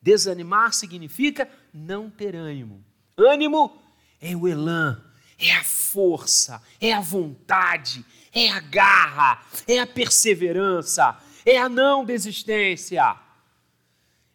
Desanimar 0.00 0.74
significa 0.74 1.48
não 1.72 2.10
ter 2.10 2.36
ânimo. 2.36 2.84
Ânimo 3.16 3.80
é 4.20 4.36
o 4.36 4.46
elan, 4.46 5.02
é 5.38 5.52
a 5.52 5.64
força, 5.64 6.62
é 6.80 6.92
a 6.92 7.00
vontade, 7.00 8.04
é 8.32 8.50
a 8.50 8.60
garra, 8.60 9.44
é 9.66 9.78
a 9.78 9.86
perseverança, 9.86 11.18
é 11.46 11.58
a 11.58 11.68
não 11.68 12.04
desistência. 12.04 13.23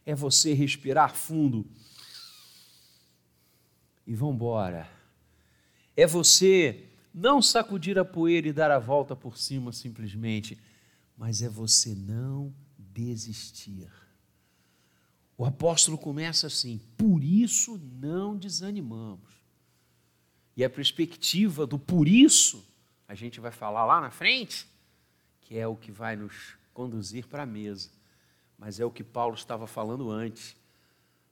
É 0.05 0.15
você 0.15 0.53
respirar 0.53 1.15
fundo 1.15 1.65
e 4.09 4.15
vamos 4.15 4.35
embora. 4.35 4.89
É 5.95 6.07
você 6.07 6.89
não 7.13 7.41
sacudir 7.41 7.99
a 7.99 8.03
poeira 8.03 8.47
e 8.47 8.53
dar 8.53 8.71
a 8.71 8.79
volta 8.79 9.15
por 9.15 9.37
cima 9.37 9.71
simplesmente, 9.71 10.57
mas 11.15 11.43
é 11.43 11.49
você 11.49 11.93
não 11.93 12.51
desistir. 12.75 13.87
O 15.37 15.45
apóstolo 15.45 15.97
começa 15.97 16.47
assim: 16.47 16.81
por 16.97 17.23
isso 17.23 17.77
não 17.77 18.35
desanimamos. 18.35 19.29
E 20.57 20.63
a 20.63 20.69
perspectiva 20.69 21.67
do 21.67 21.77
por 21.77 22.07
isso, 22.07 22.67
a 23.07 23.13
gente 23.13 23.39
vai 23.39 23.51
falar 23.51 23.85
lá 23.85 24.01
na 24.01 24.09
frente, 24.09 24.67
que 25.41 25.55
é 25.55 25.67
o 25.67 25.75
que 25.75 25.91
vai 25.91 26.15
nos 26.15 26.55
conduzir 26.73 27.27
para 27.27 27.43
a 27.43 27.45
mesa. 27.45 27.91
Mas 28.59 28.79
é 28.79 28.85
o 28.85 28.91
que 28.91 29.03
Paulo 29.03 29.35
estava 29.35 29.65
falando 29.65 30.11
antes 30.11 30.55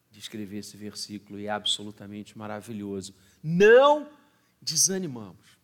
de 0.09 0.19
escrever 0.19 0.59
esse 0.59 0.77
versículo 0.77 1.37
e 1.37 1.45
é 1.45 1.49
absolutamente 1.49 2.37
maravilhoso. 2.37 3.13
Não 3.43 4.07
desanimamos. 4.61 5.57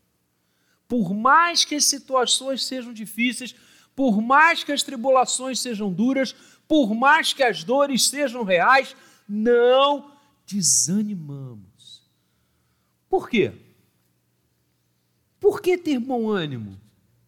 Por 0.88 1.14
mais 1.14 1.64
que 1.64 1.76
as 1.76 1.86
situações 1.86 2.66
sejam 2.66 2.94
difíceis, 2.94 3.56
por 3.96 4.22
mais 4.22 4.64
que 4.64 4.74
as 4.74 4.84
tribulações 4.84 5.62
sejam 5.62 5.92
duras, 5.92 6.36
por 6.68 6.94
mais 6.94 7.32
que 7.32 7.42
as 7.42 7.64
dores 7.64 8.10
sejam 8.10 8.44
reais, 8.44 8.96
não 9.28 10.12
desanimamos. 10.46 12.04
Por 13.10 13.30
quê? 13.30 13.54
Por 15.40 15.62
que 15.62 15.78
ter 15.78 16.00
bom 16.00 16.30
ânimo 16.30 16.80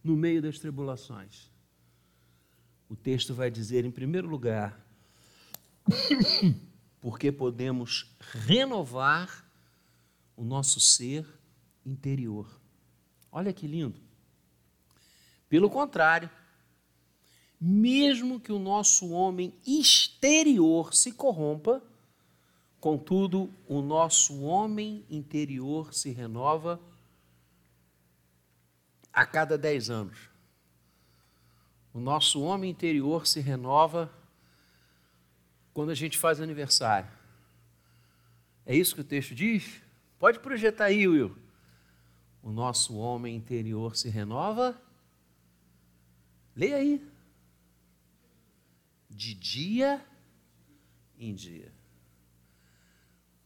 no 0.04 0.16
meio 0.16 0.42
das 0.42 0.60
tribulações? 0.60 1.50
O 2.90 2.96
texto 2.96 3.34
vai 3.34 3.50
dizer, 3.50 3.84
em 3.86 3.92
primeiro 3.92 4.28
lugar, 4.28 4.80
porque 7.02 7.32
podemos 7.32 8.16
renovar 8.20 9.46
o 10.36 10.44
nosso 10.44 10.80
ser 10.80 11.26
interior. 11.86 12.60
Olha 13.32 13.54
que 13.54 13.68
lindo. 13.68 14.00
Pelo 15.50 15.70
contrário, 15.70 16.30
mesmo 17.60 18.40
que 18.40 18.52
o 18.52 18.60
nosso 18.60 19.10
homem 19.10 19.54
exterior 19.66 20.94
se 20.94 21.12
corrompa, 21.12 21.82
contudo, 22.80 23.52
o 23.68 23.82
nosso 23.82 24.42
homem 24.42 25.06
interior 25.10 25.94
se 25.94 26.12
renova 26.12 26.80
a 29.12 29.26
cada 29.26 29.58
dez 29.58 29.90
anos. 29.90 30.35
O 31.96 32.00
nosso 32.02 32.42
homem 32.42 32.70
interior 32.70 33.26
se 33.26 33.40
renova 33.40 34.14
quando 35.74 35.92
a 35.92 35.96
gente 35.96 36.18
faz 36.18 36.42
aniversário. 36.42 37.10
É 38.66 38.76
isso 38.76 38.96
que 38.96 39.00
o 39.00 39.06
texto 39.06 39.34
diz? 39.34 39.82
Pode 40.20 40.40
projetar 40.40 40.88
aí, 40.88 41.08
Will. 41.08 41.38
O 42.44 42.52
nosso 42.52 42.98
homem 42.98 43.34
interior 43.34 43.96
se 43.96 44.10
renova. 44.10 44.78
Leia 46.54 46.76
aí 46.76 47.02
de 49.10 49.34
dia 49.34 50.06
em 51.18 51.34
dia. 51.34 51.74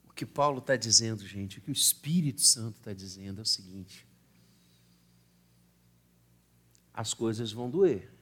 O 0.08 0.12
que 0.12 0.26
Paulo 0.26 0.58
está 0.58 0.76
dizendo, 0.76 1.24
gente, 1.24 1.60
o 1.60 1.62
que 1.62 1.70
o 1.70 1.72
Espírito 1.72 2.42
Santo 2.42 2.80
está 2.80 2.94
dizendo 2.94 3.42
é 3.42 3.44
o 3.44 3.46
seguinte: 3.46 4.08
as 6.92 7.14
coisas 7.14 7.52
vão 7.52 7.70
doer. 7.70 8.18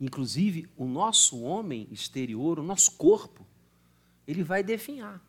Inclusive, 0.00 0.66
o 0.76 0.86
nosso 0.86 1.42
homem 1.42 1.86
exterior, 1.90 2.58
o 2.58 2.62
nosso 2.62 2.92
corpo, 2.92 3.46
ele 4.26 4.42
vai 4.42 4.62
definhar. 4.62 5.22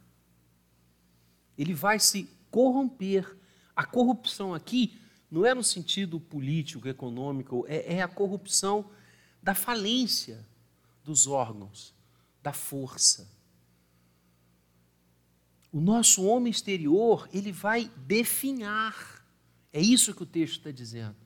Ele 1.57 1.73
vai 1.73 1.99
se 1.99 2.29
corromper. 2.49 3.37
A 3.75 3.85
corrupção 3.85 4.53
aqui 4.53 4.97
não 5.29 5.45
é 5.45 5.53
no 5.53 5.63
sentido 5.63 6.19
político, 6.19 6.87
econômico, 6.87 7.65
é, 7.67 7.95
é 7.95 8.01
a 8.01 8.07
corrupção 8.07 8.89
da 9.43 9.53
falência 9.53 10.45
dos 11.03 11.27
órgãos, 11.27 11.93
da 12.41 12.53
força. 12.53 13.29
O 15.71 15.81
nosso 15.81 16.23
homem 16.25 16.51
exterior, 16.51 17.27
ele 17.33 17.51
vai 17.51 17.89
definhar. 18.05 19.25
É 19.73 19.81
isso 19.81 20.13
que 20.13 20.23
o 20.23 20.25
texto 20.25 20.57
está 20.57 20.71
dizendo. 20.71 21.20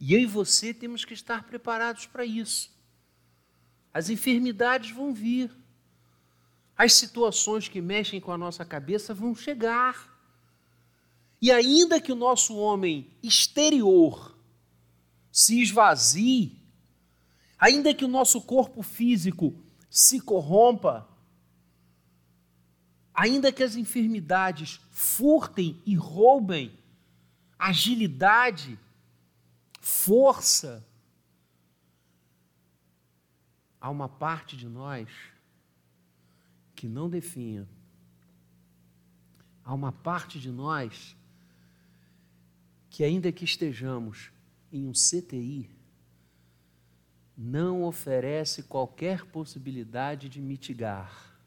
E 0.00 0.14
eu 0.14 0.20
e 0.20 0.26
você 0.26 0.72
temos 0.72 1.04
que 1.04 1.14
estar 1.14 1.44
preparados 1.44 2.06
para 2.06 2.24
isso. 2.24 2.70
As 3.92 4.08
enfermidades 4.08 4.90
vão 4.90 5.12
vir. 5.12 5.54
As 6.76 6.94
situações 6.94 7.68
que 7.68 7.82
mexem 7.82 8.20
com 8.20 8.32
a 8.32 8.38
nossa 8.38 8.64
cabeça 8.64 9.12
vão 9.12 9.34
chegar. 9.34 10.08
E 11.42 11.52
ainda 11.52 12.00
que 12.00 12.10
o 12.10 12.16
nosso 12.16 12.56
homem 12.56 13.10
exterior 13.22 14.34
se 15.30 15.60
esvazie, 15.60 16.60
Ainda 17.60 17.92
que 17.92 18.06
o 18.06 18.08
nosso 18.08 18.40
corpo 18.40 18.82
físico 18.82 19.54
se 19.90 20.18
corrompa, 20.18 21.06
ainda 23.12 23.52
que 23.52 23.62
as 23.62 23.76
enfermidades 23.76 24.80
furtem 24.90 25.80
e 25.84 25.94
roubem 25.94 26.72
agilidade, 27.58 28.78
força, 29.80 30.86
há 33.80 33.88
uma 33.88 34.08
parte 34.08 34.56
de 34.56 34.68
nós 34.68 35.08
que 36.76 36.86
não 36.86 37.08
definha. 37.08 37.66
Há 39.64 39.74
uma 39.74 39.90
parte 39.90 40.38
de 40.38 40.50
nós 40.50 41.16
que, 42.90 43.02
ainda 43.02 43.32
que 43.32 43.44
estejamos 43.44 44.30
em 44.70 44.86
um 44.86 44.92
CTI, 44.92 45.70
não 47.36 47.84
oferece 47.84 48.62
qualquer 48.62 49.24
possibilidade 49.26 50.28
de 50.28 50.40
mitigar. 50.40 51.38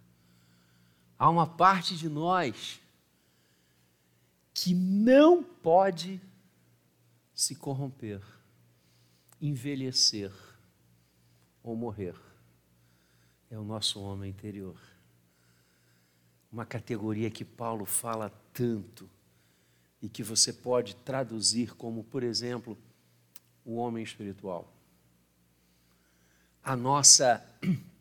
Há 1.19 1.29
uma 1.29 1.45
parte 1.45 1.95
de 1.95 2.09
nós 2.09 2.81
que 4.53 4.73
não 4.73 5.43
pode 5.43 6.19
se 7.43 7.55
corromper, 7.55 8.21
envelhecer 9.41 10.31
ou 11.61 11.75
morrer. 11.75 12.15
é 13.51 13.59
o 13.59 13.65
nosso 13.65 13.99
homem 14.01 14.29
interior. 14.29 14.79
Uma 16.49 16.65
categoria 16.65 17.29
que 17.29 17.43
Paulo 17.43 17.85
fala 17.85 18.29
tanto 18.53 19.09
e 20.01 20.07
que 20.07 20.23
você 20.23 20.53
pode 20.53 20.95
traduzir 20.95 21.75
como, 21.75 22.05
por 22.05 22.23
exemplo, 22.23 22.77
o 23.65 23.75
homem 23.75 24.05
espiritual. 24.05 24.73
A 26.63 26.77
nossa 26.77 27.45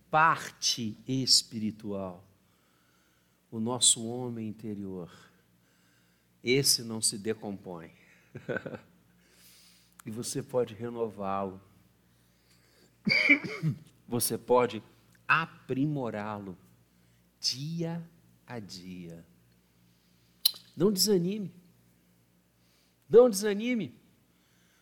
parte 0.08 0.96
espiritual, 1.06 2.22
o 3.50 3.58
nosso 3.58 4.06
homem 4.06 4.48
interior, 4.48 5.10
esse 6.44 6.84
não 6.84 7.02
se 7.02 7.18
decompõe. 7.18 7.90
e 10.04 10.10
você 10.10 10.42
pode 10.42 10.74
renová-lo. 10.74 11.60
Você 14.06 14.36
pode 14.36 14.82
aprimorá-lo 15.26 16.56
dia 17.40 18.06
a 18.46 18.58
dia. 18.58 19.24
Não 20.76 20.92
desanime. 20.92 21.52
Não 23.08 23.30
desanime. 23.30 23.94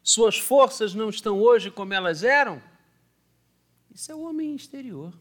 Suas 0.02 0.38
forças 0.38 0.94
não 0.94 1.08
estão 1.08 1.38
hoje 1.38 1.70
como 1.70 1.94
elas 1.94 2.22
eram? 2.22 2.62
Isso 3.94 4.10
é 4.10 4.14
o 4.14 4.22
homem 4.22 4.54
exterior. 4.54 5.16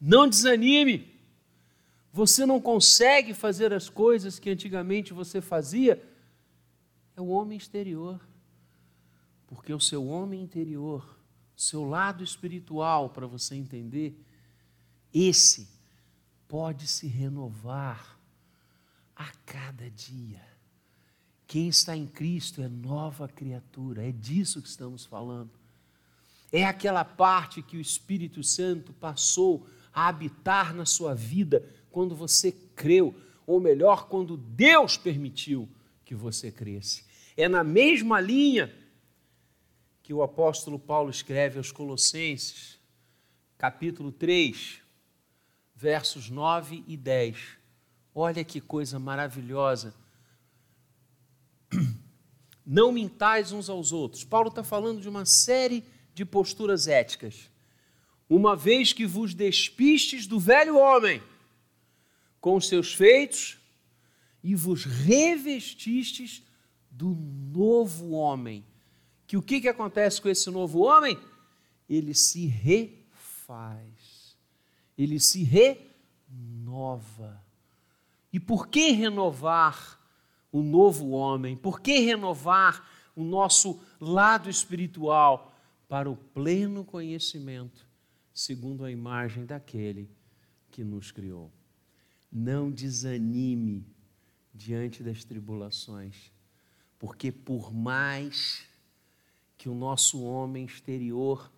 Não 0.00 0.28
desanime. 0.28 1.12
Você 2.12 2.44
não 2.44 2.60
consegue 2.60 3.32
fazer 3.32 3.72
as 3.72 3.88
coisas 3.88 4.38
que 4.38 4.50
antigamente 4.50 5.12
você 5.12 5.40
fazia. 5.40 6.02
É 7.16 7.20
o 7.20 7.28
homem 7.28 7.56
exterior. 7.56 8.20
Porque 9.54 9.74
o 9.74 9.78
seu 9.78 10.06
homem 10.06 10.40
interior, 10.40 11.06
seu 11.54 11.84
lado 11.84 12.24
espiritual, 12.24 13.10
para 13.10 13.26
você 13.26 13.54
entender, 13.54 14.18
esse 15.12 15.68
pode 16.48 16.86
se 16.86 17.06
renovar 17.06 18.18
a 19.14 19.30
cada 19.44 19.90
dia. 19.90 20.40
Quem 21.46 21.68
está 21.68 21.94
em 21.94 22.06
Cristo 22.06 22.62
é 22.62 22.68
nova 22.68 23.28
criatura, 23.28 24.08
é 24.08 24.10
disso 24.10 24.62
que 24.62 24.68
estamos 24.68 25.04
falando. 25.04 25.50
É 26.50 26.64
aquela 26.64 27.04
parte 27.04 27.60
que 27.60 27.76
o 27.76 27.80
Espírito 27.80 28.42
Santo 28.42 28.94
passou 28.94 29.68
a 29.92 30.08
habitar 30.08 30.74
na 30.74 30.86
sua 30.86 31.14
vida 31.14 31.62
quando 31.90 32.16
você 32.16 32.52
creu, 32.52 33.14
ou 33.46 33.60
melhor, 33.60 34.08
quando 34.08 34.34
Deus 34.34 34.96
permitiu 34.96 35.68
que 36.06 36.14
você 36.14 36.50
cresce. 36.50 37.04
É 37.36 37.50
na 37.50 37.62
mesma 37.62 38.18
linha 38.18 38.80
que 40.02 40.12
o 40.12 40.22
apóstolo 40.22 40.78
Paulo 40.78 41.10
escreve 41.10 41.58
aos 41.58 41.70
Colossenses, 41.70 42.78
capítulo 43.56 44.10
3, 44.10 44.80
versos 45.74 46.28
9 46.28 46.82
e 46.88 46.96
10. 46.96 47.38
Olha 48.12 48.44
que 48.44 48.60
coisa 48.60 48.98
maravilhosa. 48.98 49.94
Não 52.66 52.90
mintais 52.90 53.52
uns 53.52 53.70
aos 53.70 53.92
outros. 53.92 54.24
Paulo 54.24 54.48
está 54.48 54.64
falando 54.64 55.00
de 55.00 55.08
uma 55.08 55.24
série 55.24 55.84
de 56.12 56.24
posturas 56.24 56.88
éticas. 56.88 57.48
Uma 58.28 58.56
vez 58.56 58.92
que 58.92 59.06
vos 59.06 59.34
despistes 59.34 60.26
do 60.26 60.40
velho 60.40 60.76
homem 60.78 61.22
com 62.40 62.56
os 62.56 62.66
seus 62.66 62.92
feitos 62.92 63.58
e 64.42 64.54
vos 64.56 64.84
revestistes 64.84 66.42
do 66.90 67.14
novo 67.14 68.10
homem 68.10 68.64
que 69.32 69.36
o 69.38 69.40
que, 69.40 69.62
que 69.62 69.68
acontece 69.68 70.20
com 70.20 70.28
esse 70.28 70.50
novo 70.50 70.80
homem? 70.80 71.18
Ele 71.88 72.12
se 72.12 72.44
refaz, 72.44 74.36
ele 74.96 75.18
se 75.18 75.42
renova. 75.42 77.42
E 78.30 78.38
por 78.38 78.68
que 78.68 78.90
renovar 78.90 79.98
o 80.52 80.62
novo 80.62 81.12
homem? 81.12 81.56
Por 81.56 81.80
que 81.80 81.98
renovar 82.00 82.86
o 83.16 83.24
nosso 83.24 83.80
lado 83.98 84.50
espiritual 84.50 85.56
para 85.88 86.10
o 86.10 86.14
pleno 86.14 86.84
conhecimento, 86.84 87.86
segundo 88.34 88.84
a 88.84 88.90
imagem 88.90 89.46
daquele 89.46 90.10
que 90.70 90.84
nos 90.84 91.10
criou? 91.10 91.50
Não 92.30 92.70
desanime 92.70 93.86
diante 94.52 95.02
das 95.02 95.24
tribulações, 95.24 96.30
porque 96.98 97.32
por 97.32 97.72
mais 97.72 98.70
que 99.62 99.68
o 99.68 99.74
nosso 99.76 100.20
homem 100.24 100.64
exterior 100.64 101.48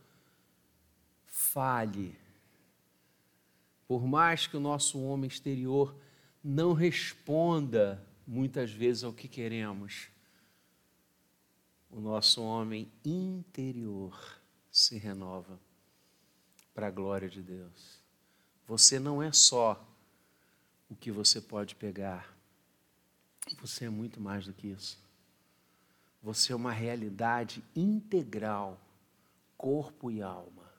falhe, 1.25 2.15
por 3.89 4.07
mais 4.07 4.47
que 4.47 4.59
o 4.59 4.61
nosso 4.61 5.01
homem 5.01 5.27
exterior 5.27 5.97
não 6.43 6.75
responda 6.75 8.07
muitas 8.27 8.71
vezes 8.71 9.05
ao 9.05 9.13
que 9.15 9.27
queremos, 9.27 10.09
o 11.91 11.99
nosso 11.99 12.43
homem 12.43 12.93
interior 13.03 14.39
se 14.71 14.99
renova 14.99 15.59
para 16.75 16.89
a 16.89 16.91
glória 16.91 17.31
de 17.31 17.41
Deus. 17.41 18.01
Você 18.67 18.99
não 18.99 19.23
é 19.23 19.33
só 19.33 19.83
o 20.91 20.95
que 20.95 21.11
você 21.11 21.41
pode 21.41 21.75
pegar, 21.75 22.37
você 23.63 23.87
é 23.87 23.89
muito 23.89 24.21
mais 24.21 24.45
do 24.45 24.53
que 24.53 24.67
isso. 24.67 25.04
Você 26.25 26.55
é 26.55 26.57
uma 26.57 26.73
realidade 26.73 27.63
integral, 27.77 28.81
corpo 29.59 30.11
e 30.11 30.23
alma. 30.23 30.73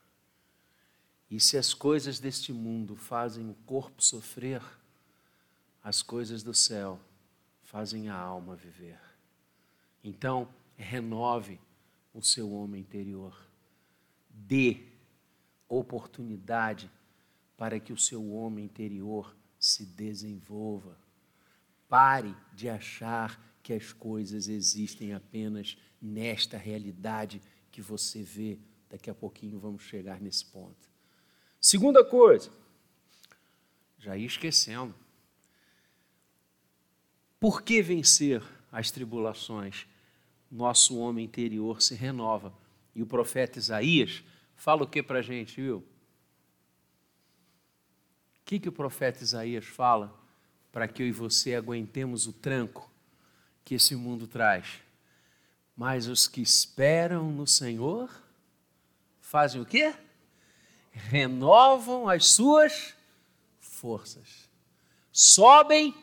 E 1.30 1.40
se 1.40 1.56
as 1.56 1.72
coisas 1.72 2.20
deste 2.20 2.52
mundo 2.52 2.96
fazem 2.96 3.48
o 3.48 3.54
corpo 3.54 4.04
sofrer, 4.04 4.60
as 5.84 6.02
coisas 6.02 6.42
do 6.42 6.52
céu 6.52 7.00
fazem 7.62 8.10
a 8.10 8.16
alma 8.16 8.56
viver. 8.56 9.00
Então, 10.04 10.50
renove 10.76 11.62
o 12.12 12.24
seu 12.24 12.52
homem 12.52 12.82
interior. 12.82 13.40
Dê 14.28 14.82
oportunidade 15.70 16.90
para 17.56 17.80
que 17.80 17.94
o 17.94 17.98
seu 18.00 18.32
homem 18.32 18.66
interior 18.66 19.36
se 19.60 19.86
desenvolva. 19.86 20.98
Pare 21.88 22.36
de 22.52 22.68
achar 22.68 23.45
que 23.66 23.74
as 23.74 23.92
coisas 23.92 24.48
existem 24.48 25.12
apenas 25.12 25.76
nesta 26.00 26.56
realidade 26.56 27.42
que 27.72 27.82
você 27.82 28.22
vê. 28.22 28.60
Daqui 28.88 29.10
a 29.10 29.16
pouquinho 29.16 29.58
vamos 29.58 29.82
chegar 29.82 30.22
nesse 30.22 30.46
ponto. 30.46 30.88
Segunda 31.60 32.06
coisa, 32.06 32.52
já 33.98 34.16
ia 34.16 34.28
esquecendo. 34.28 34.94
Por 37.40 37.64
que 37.64 37.82
vencer 37.82 38.44
as 38.72 38.92
tribulações? 38.92 39.88
Nosso 40.52 41.00
homem 41.00 41.26
interior 41.26 41.82
se 41.82 41.96
renova. 41.96 42.56
E 42.94 43.02
o 43.02 43.08
profeta 43.08 43.58
Isaías 43.58 44.24
fala 44.56 44.84
o 44.84 44.88
que 44.88 45.02
para 45.02 45.18
a 45.18 45.24
gente, 45.24 45.60
viu? 45.60 45.78
O 45.78 45.86
que, 48.46 48.60
que 48.60 48.70
o 48.70 48.72
profeta 48.72 49.24
Isaías 49.24 49.66
fala 49.66 50.16
para 50.72 50.88
que 50.88 51.02
eu 51.02 51.08
e 51.08 51.12
você 51.12 51.56
aguentemos 51.56 52.28
o 52.28 52.32
tranco 52.32 52.94
que 53.66 53.74
esse 53.74 53.96
mundo 53.96 54.28
traz. 54.28 54.80
Mas 55.76 56.08
os 56.08 56.28
que 56.28 56.40
esperam 56.40 57.32
no 57.32 57.48
Senhor 57.48 58.10
fazem 59.20 59.60
o 59.60 59.66
quê? 59.66 59.94
Renovam 60.92 62.08
as 62.08 62.28
suas 62.28 62.94
forças. 63.60 64.48
Sobem 65.12 65.94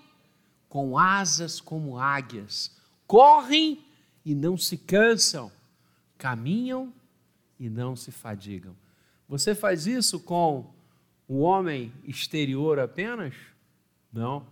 com 0.68 0.98
asas 0.98 1.60
como 1.60 1.98
águias, 1.98 2.76
correm 3.06 3.84
e 4.24 4.34
não 4.34 4.56
se 4.56 4.76
cansam, 4.76 5.50
caminham 6.18 6.92
e 7.58 7.70
não 7.70 7.94
se 7.94 8.10
fadigam. 8.10 8.76
Você 9.28 9.54
faz 9.54 9.86
isso 9.86 10.18
com 10.20 10.70
o 11.28 11.40
homem 11.40 11.92
exterior 12.04 12.78
apenas? 12.78 13.34
Não. 14.12 14.46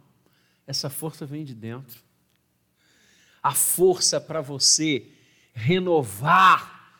Essa 0.66 0.88
força 0.88 1.26
vem 1.26 1.44
de 1.44 1.54
dentro 1.54 2.09
a 3.42 3.52
força 3.52 4.20
para 4.20 4.40
você 4.40 5.06
renovar 5.52 6.94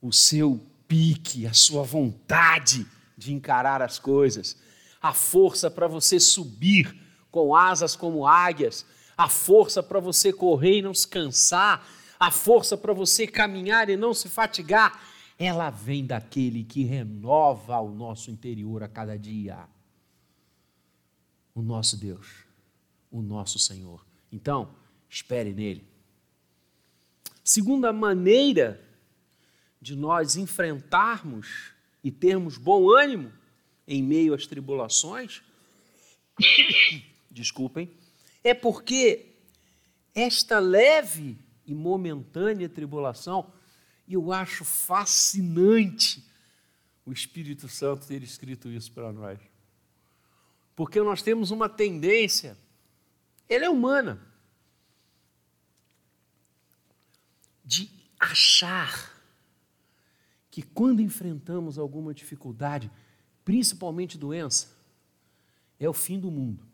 o 0.00 0.12
seu 0.12 0.60
pique, 0.86 1.46
a 1.46 1.52
sua 1.52 1.82
vontade 1.82 2.86
de 3.16 3.32
encarar 3.32 3.80
as 3.80 3.98
coisas, 3.98 4.56
a 5.00 5.12
força 5.12 5.70
para 5.70 5.86
você 5.86 6.18
subir 6.18 6.94
com 7.30 7.54
asas 7.54 7.96
como 7.96 8.26
águias, 8.26 8.86
a 9.16 9.28
força 9.28 9.82
para 9.82 10.00
você 10.00 10.32
correr 10.32 10.78
e 10.78 10.82
não 10.82 10.94
se 10.94 11.06
cansar, 11.06 11.86
a 12.18 12.30
força 12.30 12.76
para 12.76 12.92
você 12.92 13.26
caminhar 13.26 13.88
e 13.88 13.96
não 13.96 14.14
se 14.14 14.28
fatigar, 14.28 15.02
ela 15.38 15.68
vem 15.70 16.06
daquele 16.06 16.64
que 16.64 16.84
renova 16.84 17.78
o 17.80 17.90
nosso 17.90 18.30
interior 18.30 18.82
a 18.82 18.88
cada 18.88 19.18
dia. 19.18 19.68
O 21.54 21.62
nosso 21.62 21.96
Deus, 21.96 22.44
o 23.10 23.20
nosso 23.20 23.58
Senhor. 23.58 24.04
Então, 24.30 24.70
espere 25.14 25.52
nele. 25.52 25.84
Segunda 27.44 27.92
maneira 27.92 28.80
de 29.80 29.94
nós 29.94 30.34
enfrentarmos 30.34 31.72
e 32.02 32.10
termos 32.10 32.58
bom 32.58 32.90
ânimo 32.90 33.32
em 33.86 34.02
meio 34.02 34.34
às 34.34 34.46
tribulações, 34.46 35.40
desculpem, 37.30 37.88
é 38.42 38.52
porque 38.52 39.26
esta 40.14 40.58
leve 40.58 41.38
e 41.64 41.72
momentânea 41.74 42.68
tribulação, 42.68 43.52
eu 44.08 44.32
acho 44.32 44.64
fascinante 44.64 46.24
o 47.06 47.12
Espírito 47.12 47.68
Santo 47.68 48.06
ter 48.06 48.22
escrito 48.22 48.68
isso 48.68 48.90
para 48.90 49.12
nós. 49.12 49.38
Porque 50.74 51.00
nós 51.00 51.22
temos 51.22 51.52
uma 51.52 51.68
tendência, 51.68 52.56
ela 53.48 53.66
é 53.66 53.70
humana, 53.70 54.33
de 57.64 57.90
achar 58.18 59.12
que 60.50 60.62
quando 60.62 61.00
enfrentamos 61.00 61.78
alguma 61.78 62.14
dificuldade, 62.14 62.90
principalmente 63.44 64.18
doença, 64.18 64.76
é 65.80 65.88
o 65.88 65.92
fim 65.92 66.18
do 66.20 66.30
mundo. 66.30 66.64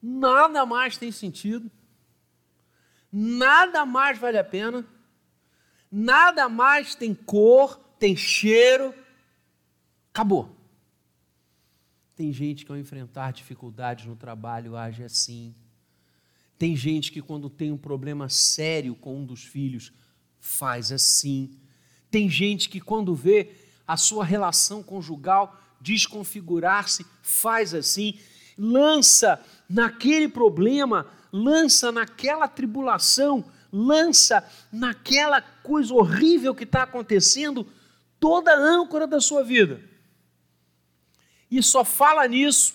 Nada 0.00 0.64
mais 0.64 0.96
tem 0.96 1.10
sentido, 1.10 1.70
nada 3.12 3.84
mais 3.84 4.18
vale 4.18 4.38
a 4.38 4.44
pena, 4.44 4.86
nada 5.90 6.48
mais 6.48 6.94
tem 6.94 7.14
cor, 7.14 7.76
tem 7.98 8.16
cheiro, 8.16 8.94
acabou. 10.12 10.56
Tem 12.14 12.32
gente 12.32 12.64
que 12.64 12.72
ao 12.72 12.78
enfrentar 12.78 13.32
dificuldades 13.32 14.06
no 14.06 14.14
trabalho 14.14 14.76
age 14.76 15.02
assim. 15.02 15.54
Tem 16.60 16.76
gente 16.76 17.10
que 17.10 17.22
quando 17.22 17.48
tem 17.48 17.72
um 17.72 17.78
problema 17.78 18.28
sério 18.28 18.94
com 18.94 19.16
um 19.16 19.24
dos 19.24 19.42
filhos 19.42 19.94
faz 20.38 20.92
assim. 20.92 21.58
Tem 22.10 22.28
gente 22.28 22.68
que, 22.68 22.82
quando 22.82 23.14
vê 23.14 23.50
a 23.88 23.96
sua 23.96 24.26
relação 24.26 24.82
conjugal 24.82 25.58
desconfigurar-se, 25.80 27.06
faz 27.22 27.72
assim, 27.72 28.18
lança 28.58 29.42
naquele 29.66 30.28
problema, 30.28 31.06
lança 31.32 31.90
naquela 31.90 32.46
tribulação, 32.46 33.42
lança 33.72 34.46
naquela 34.70 35.40
coisa 35.40 35.94
horrível 35.94 36.54
que 36.54 36.64
está 36.64 36.82
acontecendo 36.82 37.66
toda 38.18 38.52
a 38.52 38.60
âncora 38.60 39.06
da 39.06 39.18
sua 39.18 39.42
vida. 39.42 39.80
E 41.50 41.62
só 41.62 41.86
fala 41.86 42.28
nisso, 42.28 42.74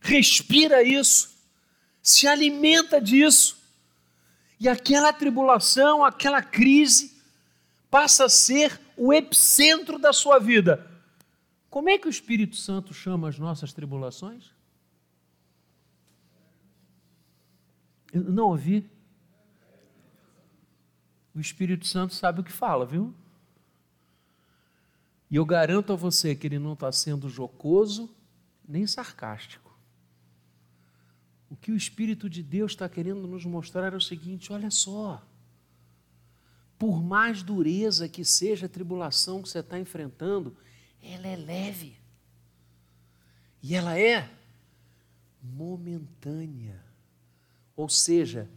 respira 0.00 0.82
isso, 0.82 1.31
se 2.02 2.26
alimenta 2.26 3.00
disso 3.00 3.62
e 4.58 4.68
aquela 4.68 5.12
tribulação, 5.12 6.04
aquela 6.04 6.42
crise, 6.42 7.16
passa 7.90 8.24
a 8.24 8.28
ser 8.28 8.80
o 8.96 9.12
epicentro 9.12 9.98
da 9.98 10.12
sua 10.12 10.38
vida. 10.38 10.88
Como 11.70 11.88
é 11.88 11.96
que 11.96 12.06
o 12.06 12.10
Espírito 12.10 12.56
Santo 12.56 12.92
chama 12.92 13.28
as 13.28 13.38
nossas 13.38 13.72
tribulações? 13.72 14.50
Eu 18.12 18.24
não 18.24 18.48
ouvi. 18.48 18.88
O 21.34 21.40
Espírito 21.40 21.86
Santo 21.86 22.14
sabe 22.14 22.40
o 22.40 22.44
que 22.44 22.52
fala, 22.52 22.84
viu? 22.84 23.14
E 25.30 25.36
eu 25.36 25.46
garanto 25.46 25.94
a 25.94 25.96
você 25.96 26.34
que 26.34 26.46
ele 26.46 26.58
não 26.58 26.74
está 26.74 26.92
sendo 26.92 27.28
jocoso 27.28 28.14
nem 28.68 28.86
sarcástico. 28.86 29.71
O 31.52 31.56
que 31.56 31.70
o 31.70 31.76
Espírito 31.76 32.30
de 32.30 32.42
Deus 32.42 32.72
está 32.72 32.88
querendo 32.88 33.26
nos 33.26 33.44
mostrar 33.44 33.92
é 33.92 33.96
o 33.96 34.00
seguinte: 34.00 34.50
olha 34.50 34.70
só. 34.70 35.22
Por 36.78 37.02
mais 37.02 37.42
dureza 37.42 38.08
que 38.08 38.24
seja 38.24 38.64
a 38.64 38.70
tribulação 38.70 39.42
que 39.42 39.50
você 39.50 39.58
está 39.58 39.78
enfrentando, 39.78 40.56
ela 41.02 41.28
é 41.28 41.36
leve. 41.36 41.94
E 43.62 43.74
ela 43.74 43.98
é 43.98 44.30
momentânea. 45.42 46.82
Ou 47.76 47.86
seja, 47.86 48.48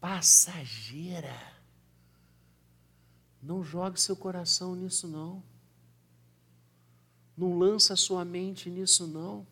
passageira. 0.00 1.40
Não 3.40 3.62
jogue 3.62 4.00
seu 4.00 4.16
coração 4.16 4.74
nisso, 4.74 5.06
não. 5.06 5.40
Não 7.36 7.56
lança 7.56 7.94
sua 7.94 8.24
mente 8.24 8.68
nisso, 8.68 9.06
não. 9.06 9.46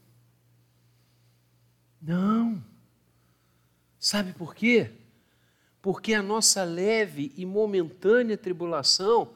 Não. 2.00 2.64
Sabe 3.98 4.32
por 4.32 4.54
quê? 4.54 4.90
Porque 5.82 6.14
a 6.14 6.22
nossa 6.22 6.64
leve 6.64 7.32
e 7.36 7.44
momentânea 7.44 8.36
tribulação 8.36 9.34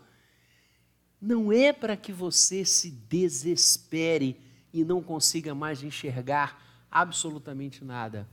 não 1.21 1.53
é 1.53 1.73
para 1.73 1.97
que 1.97 2.13
você 2.13 2.65
se 2.65 2.91
desespere 2.91 4.41
e 4.73 4.85
não 4.85 5.03
consiga 5.03 5.55
mais 5.55 5.83
enxergar 5.83 6.87
absolutamente 6.91 7.85
nada. 7.85 8.29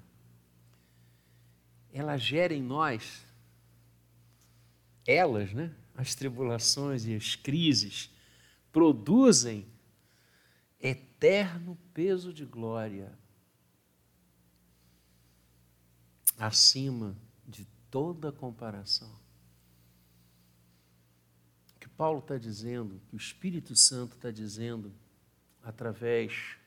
Ela 1.94 2.18
gera 2.18 2.54
em 2.54 2.62
nós, 2.62 3.26
elas, 5.06 5.54
né? 5.54 5.72
As 5.96 6.16
tribulações 6.16 7.06
e 7.06 7.14
as 7.14 7.36
crises 7.36 8.10
produzem 8.72 9.66
eterno 10.80 11.78
peso 11.94 12.34
de 12.34 12.46
glória 12.46 13.12
acima 16.42 17.16
de 17.48 17.68
toda 17.92 18.32
comparação. 18.32 19.12
O 21.76 21.80
que 21.80 21.88
Paulo 21.88 22.18
está 22.18 22.36
dizendo, 22.36 23.00
que 23.08 23.16
o 23.16 23.18
Espírito 23.18 23.76
Santo 23.76 24.16
está 24.16 24.32
dizendo, 24.32 24.92
através 25.62 26.58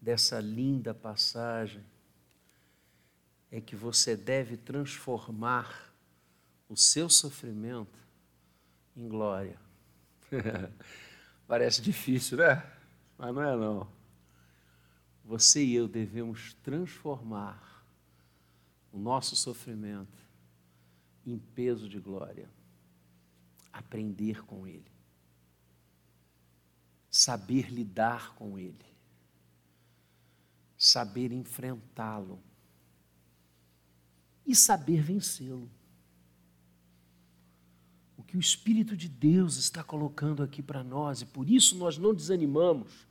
dessa 0.00 0.40
linda 0.40 0.94
passagem, 0.94 1.84
é 3.50 3.60
que 3.60 3.76
você 3.76 4.16
deve 4.16 4.56
transformar 4.56 5.92
o 6.66 6.76
seu 6.76 7.10
sofrimento 7.10 7.98
em 8.96 9.06
glória. 9.06 9.60
Parece 11.46 11.82
difícil, 11.82 12.38
né? 12.38 12.64
Mas 13.18 13.34
não 13.34 13.42
é 13.42 13.54
não. 13.54 13.88
Você 15.26 15.62
e 15.62 15.74
eu 15.74 15.86
devemos 15.86 16.54
transformar 16.62 17.77
o 18.98 19.00
nosso 19.00 19.36
sofrimento 19.36 20.26
em 21.24 21.38
peso 21.38 21.88
de 21.88 22.00
glória. 22.00 22.50
Aprender 23.72 24.44
com 24.44 24.66
Ele. 24.66 24.90
Saber 27.08 27.70
lidar 27.70 28.34
com 28.34 28.58
Ele. 28.58 28.84
Saber 30.76 31.30
enfrentá-lo. 31.30 32.40
E 34.44 34.56
saber 34.56 35.00
vencê-lo. 35.00 35.70
O 38.16 38.22
que 38.24 38.36
o 38.36 38.40
Espírito 38.40 38.96
de 38.96 39.08
Deus 39.08 39.56
está 39.56 39.84
colocando 39.84 40.42
aqui 40.42 40.60
para 40.60 40.82
nós, 40.82 41.22
e 41.22 41.26
por 41.26 41.48
isso 41.48 41.76
nós 41.76 41.96
não 41.96 42.12
desanimamos 42.12 43.07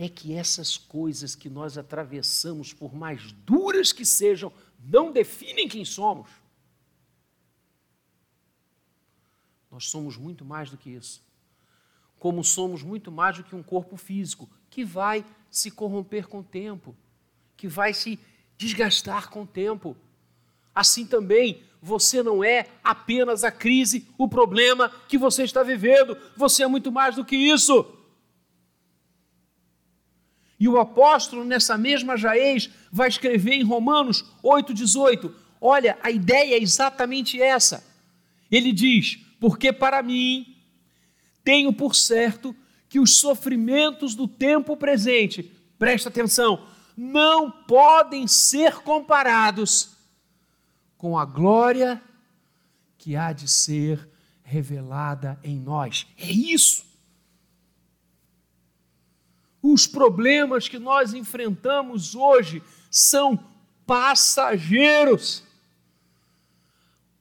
é 0.00 0.08
que 0.08 0.32
essas 0.32 0.76
coisas 0.76 1.34
que 1.34 1.50
nós 1.50 1.76
atravessamos, 1.76 2.72
por 2.72 2.94
mais 2.94 3.32
duras 3.32 3.92
que 3.92 4.04
sejam, 4.04 4.52
não 4.78 5.10
definem 5.10 5.68
quem 5.68 5.84
somos. 5.84 6.30
Nós 9.68 9.86
somos 9.90 10.16
muito 10.16 10.44
mais 10.44 10.70
do 10.70 10.76
que 10.76 10.90
isso. 10.90 11.20
Como 12.16 12.44
somos 12.44 12.80
muito 12.80 13.10
mais 13.10 13.38
do 13.38 13.42
que 13.42 13.56
um 13.56 13.62
corpo 13.62 13.96
físico 13.96 14.48
que 14.70 14.84
vai 14.84 15.26
se 15.50 15.68
corromper 15.68 16.28
com 16.28 16.38
o 16.38 16.44
tempo, 16.44 16.96
que 17.56 17.66
vai 17.66 17.92
se 17.92 18.20
desgastar 18.56 19.28
com 19.30 19.42
o 19.42 19.46
tempo. 19.46 19.96
Assim 20.72 21.04
também, 21.04 21.64
você 21.82 22.22
não 22.22 22.44
é 22.44 22.68
apenas 22.84 23.42
a 23.42 23.50
crise, 23.50 24.06
o 24.16 24.28
problema 24.28 24.90
que 25.08 25.18
você 25.18 25.42
está 25.42 25.64
vivendo, 25.64 26.16
você 26.36 26.62
é 26.62 26.68
muito 26.68 26.92
mais 26.92 27.16
do 27.16 27.24
que 27.24 27.34
isso. 27.34 27.97
E 30.58 30.68
o 30.68 30.78
apóstolo, 30.78 31.44
nessa 31.44 31.78
mesma 31.78 32.16
Jaez, 32.16 32.68
vai 32.90 33.08
escrever 33.08 33.54
em 33.54 33.64
Romanos 33.64 34.24
8,18: 34.42 35.32
olha, 35.60 35.96
a 36.02 36.10
ideia 36.10 36.54
é 36.54 36.62
exatamente 36.62 37.40
essa. 37.40 37.84
Ele 38.50 38.72
diz: 38.72 39.18
Porque 39.38 39.72
para 39.72 40.02
mim 40.02 40.56
tenho 41.44 41.72
por 41.72 41.94
certo 41.94 42.54
que 42.88 42.98
os 42.98 43.16
sofrimentos 43.16 44.14
do 44.14 44.26
tempo 44.26 44.76
presente, 44.76 45.52
presta 45.78 46.08
atenção, 46.08 46.66
não 46.96 47.50
podem 47.50 48.26
ser 48.26 48.76
comparados 48.76 49.96
com 50.96 51.16
a 51.16 51.24
glória 51.24 52.02
que 52.96 53.14
há 53.14 53.32
de 53.32 53.46
ser 53.46 54.08
revelada 54.42 55.38
em 55.44 55.60
nós. 55.60 56.06
É 56.16 56.30
isso. 56.30 56.87
Os 59.70 59.86
problemas 59.86 60.66
que 60.66 60.78
nós 60.78 61.12
enfrentamos 61.12 62.14
hoje 62.14 62.62
são 62.90 63.38
passageiros. 63.84 65.44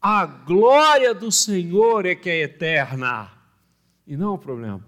A 0.01 0.25
glória 0.25 1.13
do 1.13 1.29
Senhor 1.29 2.05
é 2.05 2.15
que 2.15 2.29
é 2.29 2.43
eterna 2.43 3.29
e 4.07 4.15
não 4.15 4.35
o 4.35 4.37
problema. 4.37 4.81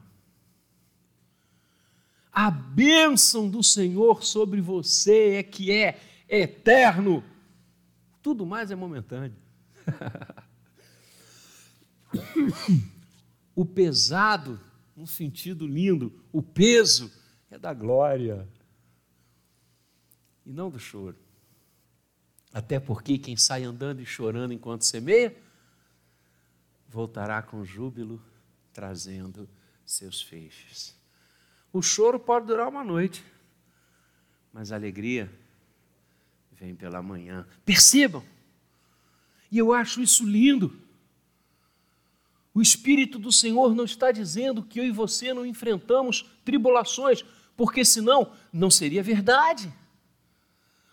A 2.31 2.49
bênção 2.49 3.49
do 3.49 3.61
Senhor 3.61 4.23
sobre 4.23 4.61
você 4.61 5.31
é 5.31 5.43
que 5.43 5.69
é 5.69 5.99
eterno. 6.29 7.21
Tudo 8.23 8.45
mais 8.45 8.71
é 8.71 8.75
momentâneo. 8.75 9.35
o 13.53 13.65
pesado, 13.65 14.57
num 14.95 15.05
sentido 15.05 15.67
lindo, 15.67 16.23
o 16.31 16.41
peso 16.41 17.18
é 17.51 17.57
da 17.57 17.73
glória 17.73 18.47
e 20.45 20.51
não 20.51 20.69
do 20.69 20.79
choro. 20.79 21.17
Até 22.53 22.79
porque 22.79 23.17
quem 23.17 23.37
sai 23.37 23.63
andando 23.63 24.01
e 24.01 24.05
chorando 24.05 24.53
enquanto 24.53 24.83
semeia, 24.83 25.35
voltará 26.87 27.41
com 27.41 27.63
júbilo, 27.63 28.21
trazendo 28.73 29.47
seus 29.85 30.21
feixes. 30.21 30.97
O 31.71 31.81
choro 31.81 32.19
pode 32.19 32.47
durar 32.47 32.67
uma 32.67 32.83
noite, 32.83 33.23
mas 34.51 34.71
a 34.71 34.75
alegria 34.75 35.31
vem 36.51 36.75
pela 36.75 37.01
manhã. 37.01 37.47
Percebam? 37.63 38.23
E 39.51 39.57
eu 39.57 39.71
acho 39.71 40.01
isso 40.01 40.25
lindo. 40.25 40.75
O 42.53 42.61
Espírito 42.61 43.19
do 43.19 43.31
Senhor 43.31 43.75
não 43.75 43.85
está 43.85 44.11
dizendo 44.11 44.63
que 44.63 44.79
eu 44.79 44.83
e 44.83 44.91
você 44.91 45.33
não 45.33 45.45
enfrentamos 45.45 46.25
tribulações, 46.43 47.23
porque 47.59 47.83
senão 47.83 48.31
não 48.53 48.71
seria 48.71 49.03
verdade. 49.03 49.69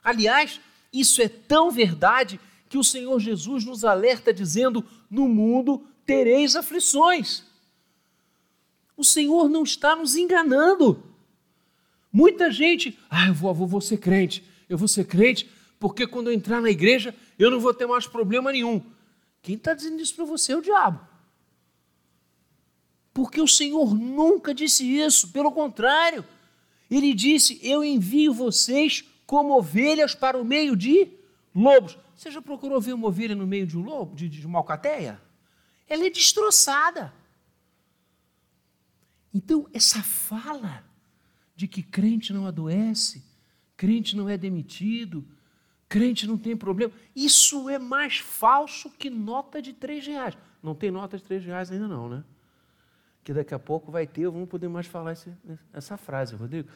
Aliás, 0.03 0.61
isso 0.93 1.23
é 1.23 1.29
tão 1.29 1.71
verdade 1.71 2.41
que 2.69 2.77
o 2.77 2.83
Senhor 2.83 3.21
Jesus 3.21 3.65
nos 3.65 3.85
alerta 3.85 4.35
dizendo: 4.35 4.85
no 5.09 5.29
mundo 5.29 5.87
tereis 6.05 6.57
aflições. 6.57 7.45
O 8.97 9.05
Senhor 9.05 9.49
não 9.49 9.63
está 9.63 9.95
nos 9.95 10.17
enganando. 10.17 11.05
Muita 12.13 12.51
gente, 12.51 12.99
ah, 13.09 13.29
eu 13.29 13.35
vou, 13.35 13.51
eu 13.51 13.67
vou 13.69 13.81
ser 13.81 13.99
crente, 13.99 14.43
eu 14.69 14.77
vou 14.77 14.89
ser 14.89 15.05
crente, 15.05 15.49
porque 15.79 16.05
quando 16.05 16.31
eu 16.31 16.35
entrar 16.35 16.61
na 16.61 16.69
igreja 16.69 17.15
eu 17.39 17.49
não 17.49 17.61
vou 17.61 17.73
ter 17.73 17.87
mais 17.87 18.09
problema 18.09 18.51
nenhum. 18.51 18.83
Quem 19.41 19.55
está 19.55 19.73
dizendo 19.73 20.03
isso 20.03 20.17
para 20.17 20.25
você 20.25 20.51
é 20.51 20.57
o 20.57 20.63
diabo. 20.63 20.99
Porque 23.15 23.41
o 23.41 23.47
Senhor 23.47 23.95
nunca 23.95 24.53
disse 24.53 24.85
isso, 24.85 25.29
pelo 25.29 25.53
contrário, 25.53 26.25
ele 26.91 27.15
disse: 27.15 27.59
Eu 27.63 27.85
envio 27.85 28.33
vocês 28.33 29.05
como 29.27 29.57
ovelhas 29.57 30.15
para 30.15 30.39
o 30.39 30.45
meio 30.45 30.77
de 30.77 31.09
lobos. 31.55 31.99
Você 32.15 32.31
já 32.31 32.41
procurou 32.41 32.81
ver 32.81 32.95
uma 32.95 33.09
ovelha 33.09 33.35
no 33.35 33.47
meio 33.47 33.67
de 33.67 33.77
um 33.77 33.83
lobo, 33.83 34.15
de, 34.15 34.29
de 34.29 34.47
uma 34.47 34.59
alcateia? 34.59 35.21
Ela 35.89 36.07
é 36.07 36.11
destroçada. 36.11 37.13
Então, 39.35 39.69
essa 39.73 40.03
fala 40.03 40.85
de 41.55 41.69
que 41.69 41.83
crente 41.83 42.33
não 42.33 42.47
adoece, 42.47 43.23
crente 43.77 44.17
não 44.17 44.29
é 44.29 44.39
demitido, 44.39 45.27
crente 45.89 46.27
não 46.27 46.39
tem 46.39 46.57
problema, 46.57 46.93
isso 47.15 47.69
é 47.69 47.79
mais 47.79 48.19
falso 48.19 48.91
que 48.91 49.11
nota 49.11 49.61
de 49.61 49.73
três 49.73 50.07
reais. 50.07 50.37
Não 50.63 50.75
tem 50.75 50.91
nota 50.91 51.19
de 51.19 51.25
três 51.25 51.45
reais 51.45 51.71
ainda 51.71 51.87
não, 51.87 52.09
né? 52.09 52.25
Que 53.27 53.33
daqui 53.33 53.53
a 53.53 53.59
pouco 53.59 53.91
vai 53.91 54.07
ter, 54.07 54.29
vamos 54.29 54.49
poder 54.49 54.69
mais 54.69 54.87
falar 54.87 55.13
esse, 55.13 55.29
essa 55.73 55.97
frase, 55.97 56.37
Rodrigo. 56.37 56.69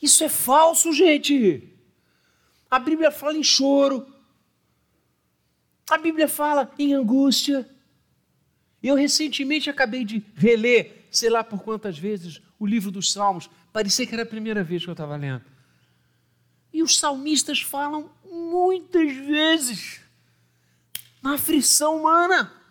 Isso 0.00 0.24
é 0.24 0.28
falso, 0.30 0.90
gente. 0.90 1.68
A 2.70 2.78
Bíblia 2.78 3.10
fala 3.10 3.36
em 3.36 3.44
choro. 3.44 4.06
A 5.90 5.98
Bíblia 5.98 6.26
fala 6.26 6.72
em 6.78 6.94
angústia. 6.94 7.68
Eu 8.82 8.94
recentemente 8.94 9.68
acabei 9.68 10.02
de 10.02 10.24
reler, 10.34 11.06
sei 11.10 11.28
lá 11.28 11.44
por 11.44 11.62
quantas 11.62 11.98
vezes, 11.98 12.40
o 12.58 12.64
livro 12.64 12.90
dos 12.90 13.12
Salmos. 13.12 13.50
Parecia 13.70 14.06
que 14.06 14.14
era 14.14 14.22
a 14.22 14.26
primeira 14.26 14.64
vez 14.64 14.82
que 14.82 14.88
eu 14.88 14.92
estava 14.92 15.14
lendo. 15.14 15.44
E 16.72 16.82
os 16.82 16.98
salmistas 16.98 17.60
falam 17.60 18.10
muitas 18.24 19.14
vezes 19.14 20.00
na 21.20 21.34
aflição 21.34 21.98
humana. 21.98 22.61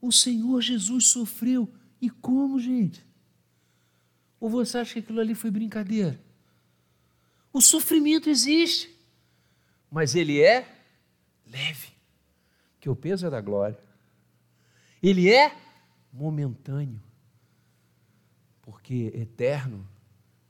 O 0.00 0.10
Senhor 0.10 0.60
Jesus 0.60 1.06
sofreu. 1.08 1.72
E 2.00 2.08
como, 2.08 2.58
gente? 2.58 3.04
Ou 4.38 4.48
você 4.48 4.78
acha 4.78 4.94
que 4.94 4.98
aquilo 5.00 5.20
ali 5.20 5.34
foi 5.34 5.50
brincadeira? 5.50 6.18
O 7.52 7.60
sofrimento 7.60 8.30
existe, 8.30 8.88
mas 9.90 10.14
ele 10.14 10.40
é 10.40 10.66
leve, 11.46 11.88
que 12.78 12.88
o 12.88 12.96
peso 12.96 13.26
é 13.26 13.30
da 13.30 13.40
glória. 13.40 13.78
Ele 15.02 15.30
é 15.30 15.54
momentâneo, 16.12 17.02
porque 18.62 19.12
eterno 19.14 19.86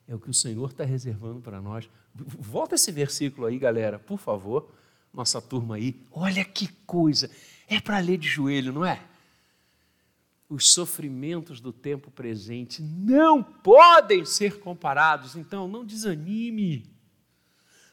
é 0.07 0.15
o 0.15 0.21
que 0.21 0.31
o 0.31 0.35
Senhor 0.35 0.71
está 0.71 0.85
reservando 0.85 1.41
para 1.41 1.61
nós. 1.61 1.89
Volta 2.15 2.75
esse 2.75 2.93
versículo 2.93 3.47
aí, 3.47 3.59
galera, 3.59 3.99
por 3.99 4.19
favor, 4.19 4.71
nossa 5.13 5.41
turma 5.41 5.77
aí. 5.77 6.05
Olha 6.11 6.45
que 6.45 6.69
coisa, 6.85 7.31
é 7.67 7.81
para 7.81 7.99
ler 7.99 8.19
de 8.19 8.29
joelho, 8.29 8.73
não 8.73 8.85
é? 8.85 9.03
Os 10.51 10.73
sofrimentos 10.73 11.61
do 11.61 11.73
tempo 11.73 12.11
presente 12.11 12.83
não 12.83 13.41
podem 13.41 14.25
ser 14.25 14.59
comparados. 14.59 15.37
Então, 15.37 15.69
não 15.69 15.85
desanime. 15.85 16.93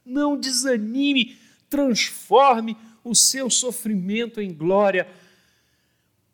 Não 0.04 0.36
desanime. 0.36 1.38
Transforme 1.70 2.76
o 3.04 3.14
seu 3.14 3.48
sofrimento 3.48 4.42
em 4.42 4.52
glória. 4.52 5.08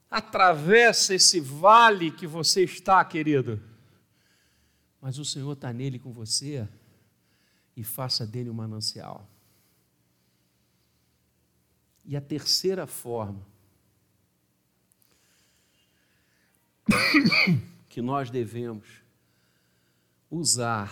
Atravessa 0.09 1.13
esse 1.13 1.41
vale 1.41 2.09
que 2.09 2.25
você 2.25 2.63
está, 2.63 3.03
querido. 3.03 3.61
Mas 5.01 5.19
o 5.19 5.25
Senhor 5.25 5.51
está 5.51 5.73
nele 5.73 5.99
com 5.99 6.13
você 6.13 6.65
e 7.75 7.83
faça 7.83 8.25
dele 8.25 8.49
um 8.49 8.53
manancial. 8.53 9.29
E 12.05 12.15
a 12.15 12.21
terceira 12.21 12.87
forma 12.87 13.52
que 17.89 18.01
nós 18.01 18.29
devemos 18.29 18.87
usar, 20.29 20.91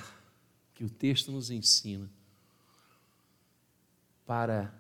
que 0.74 0.84
o 0.84 0.90
texto 0.90 1.32
nos 1.32 1.50
ensina, 1.50 2.10
para 4.26 4.74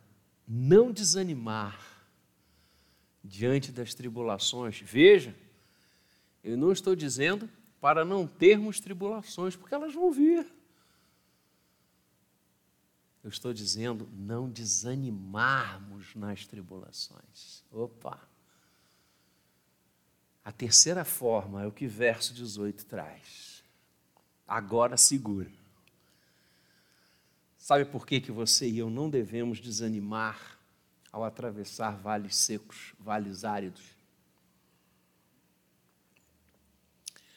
não 0.48 0.92
desanimar 0.92 1.80
diante 3.24 3.72
das 3.72 3.94
tribulações. 3.94 4.80
Veja, 4.82 5.36
eu 6.44 6.58
não 6.58 6.72
estou 6.72 6.96
dizendo 6.96 7.50
para 7.80 8.06
não 8.06 8.28
termos 8.28 8.80
tribulações, 8.80 9.56
porque 9.56 9.74
elas 9.74 9.94
vão 9.94 10.12
vir. 10.12 10.46
Eu 13.24 13.30
estou 13.30 13.54
dizendo 13.54 14.10
não 14.14 14.50
desanimarmos 14.50 16.16
nas 16.16 16.46
tribulações. 16.48 17.64
Opa! 17.72 18.31
A 20.44 20.52
terceira 20.52 21.06
forma 21.06 21.64
é 21.64 21.68
o 21.68 21.72
que 21.72 21.86
verso 21.86 22.34
18 22.34 22.86
traz. 22.86 23.64
Agora 24.48 24.98
segura. 24.98 25.52
Sabe 27.58 27.86
por 27.86 28.08
que, 28.08 28.20
que 28.20 28.32
você 28.32 28.68
e 28.68 28.80
eu 28.80 28.90
não 28.90 29.10
devemos 29.10 29.60
desanimar 29.60 30.58
ao 31.12 31.24
atravessar 31.24 31.96
vales 31.96 32.36
secos, 32.36 32.94
vales 33.00 33.44
áridos? 33.46 33.84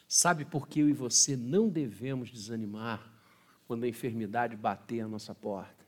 Sabe 0.09 0.45
por 0.45 0.67
que 0.67 0.81
eu 0.81 0.89
e 0.89 0.93
você 0.93 1.37
não 1.37 1.69
devemos 1.69 2.31
desanimar 2.31 3.13
quando 3.67 3.85
a 3.85 3.89
enfermidade 3.89 4.57
bater 4.57 5.01
a 5.01 5.09
nossa 5.09 5.35
porta? 5.35 5.84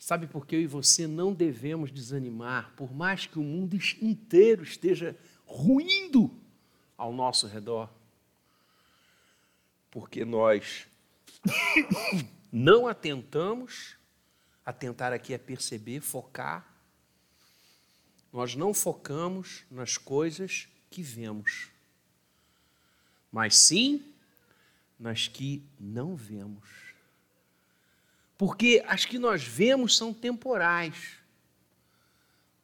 Sabe 0.00 0.26
por 0.26 0.46
que 0.46 0.56
eu 0.56 0.62
e 0.62 0.66
você 0.66 1.06
não 1.06 1.34
devemos 1.34 1.92
desanimar, 1.92 2.72
por 2.74 2.90
mais 2.90 3.26
que 3.26 3.38
o 3.38 3.42
mundo 3.42 3.76
inteiro 4.00 4.62
esteja 4.62 5.14
ruindo 5.44 6.34
ao 6.96 7.12
nosso 7.12 7.46
redor? 7.46 7.86
Porque 9.90 10.24
nós 10.24 10.86
não 12.50 12.88
atentamos, 12.88 13.98
atentar 14.64 15.12
aqui 15.12 15.34
é 15.34 15.38
perceber, 15.38 16.00
focar, 16.00 16.66
nós 18.32 18.54
não 18.54 18.72
focamos 18.72 19.66
nas 19.70 19.98
coisas 19.98 20.66
que 20.88 21.02
vemos, 21.02 21.68
mas 23.30 23.54
sim 23.54 24.14
nas 24.98 25.28
que 25.28 25.62
não 25.78 26.16
vemos. 26.16 26.89
Porque 28.40 28.82
as 28.86 29.04
que 29.04 29.18
nós 29.18 29.44
vemos 29.44 29.94
são 29.94 30.14
temporais, 30.14 31.18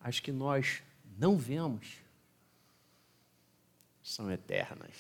as 0.01 0.19
que 0.19 0.33
nós 0.33 0.83
não 1.19 1.37
vemos 1.37 1.99
são 4.03 4.33
eternas. 4.33 4.95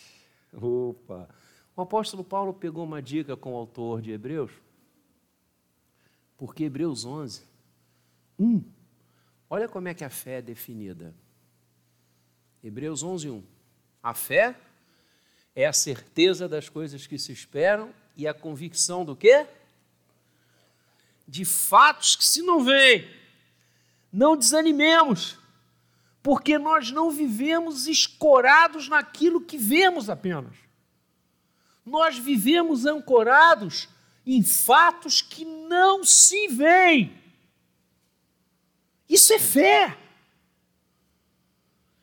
Opa! 0.52 1.30
O 1.74 1.80
apóstolo 1.80 2.22
Paulo 2.22 2.52
pegou 2.52 2.84
uma 2.84 3.00
dica 3.00 3.34
com 3.38 3.54
o 3.54 3.56
autor 3.56 4.02
de 4.02 4.10
Hebreus 4.10 4.52
Porque 6.36 6.64
Hebreus 6.64 7.06
11, 7.06 7.44
1, 8.38 8.62
olha 9.48 9.70
como 9.70 9.88
é 9.88 9.94
que 9.94 10.04
a 10.04 10.10
fé 10.10 10.40
é 10.40 10.42
definida. 10.42 11.14
Hebreus 12.62 13.02
11, 13.02 13.30
1. 13.30 13.42
A 14.02 14.12
fé 14.12 14.54
é 15.54 15.64
a 15.64 15.72
certeza 15.72 16.46
das 16.46 16.68
coisas 16.68 17.06
que 17.06 17.18
se 17.18 17.32
esperam 17.32 17.94
e 18.14 18.28
a 18.28 18.34
convicção 18.34 19.06
do 19.06 19.16
quê? 19.16 19.46
De 21.26 21.44
fatos 21.44 22.16
que 22.16 22.24
se 22.24 22.42
não 22.42 22.62
veem. 22.62 23.08
Não 24.12 24.36
desanimemos, 24.36 25.36
porque 26.22 26.58
nós 26.58 26.90
não 26.90 27.10
vivemos 27.10 27.86
escorados 27.86 28.88
naquilo 28.88 29.40
que 29.40 29.58
vemos 29.58 30.08
apenas. 30.08 30.56
Nós 31.84 32.18
vivemos 32.18 32.86
ancorados 32.86 33.88
em 34.26 34.42
fatos 34.42 35.22
que 35.22 35.44
não 35.44 36.02
se 36.02 36.48
veem. 36.48 37.16
Isso 39.08 39.32
é 39.32 39.38
fé. 39.38 39.96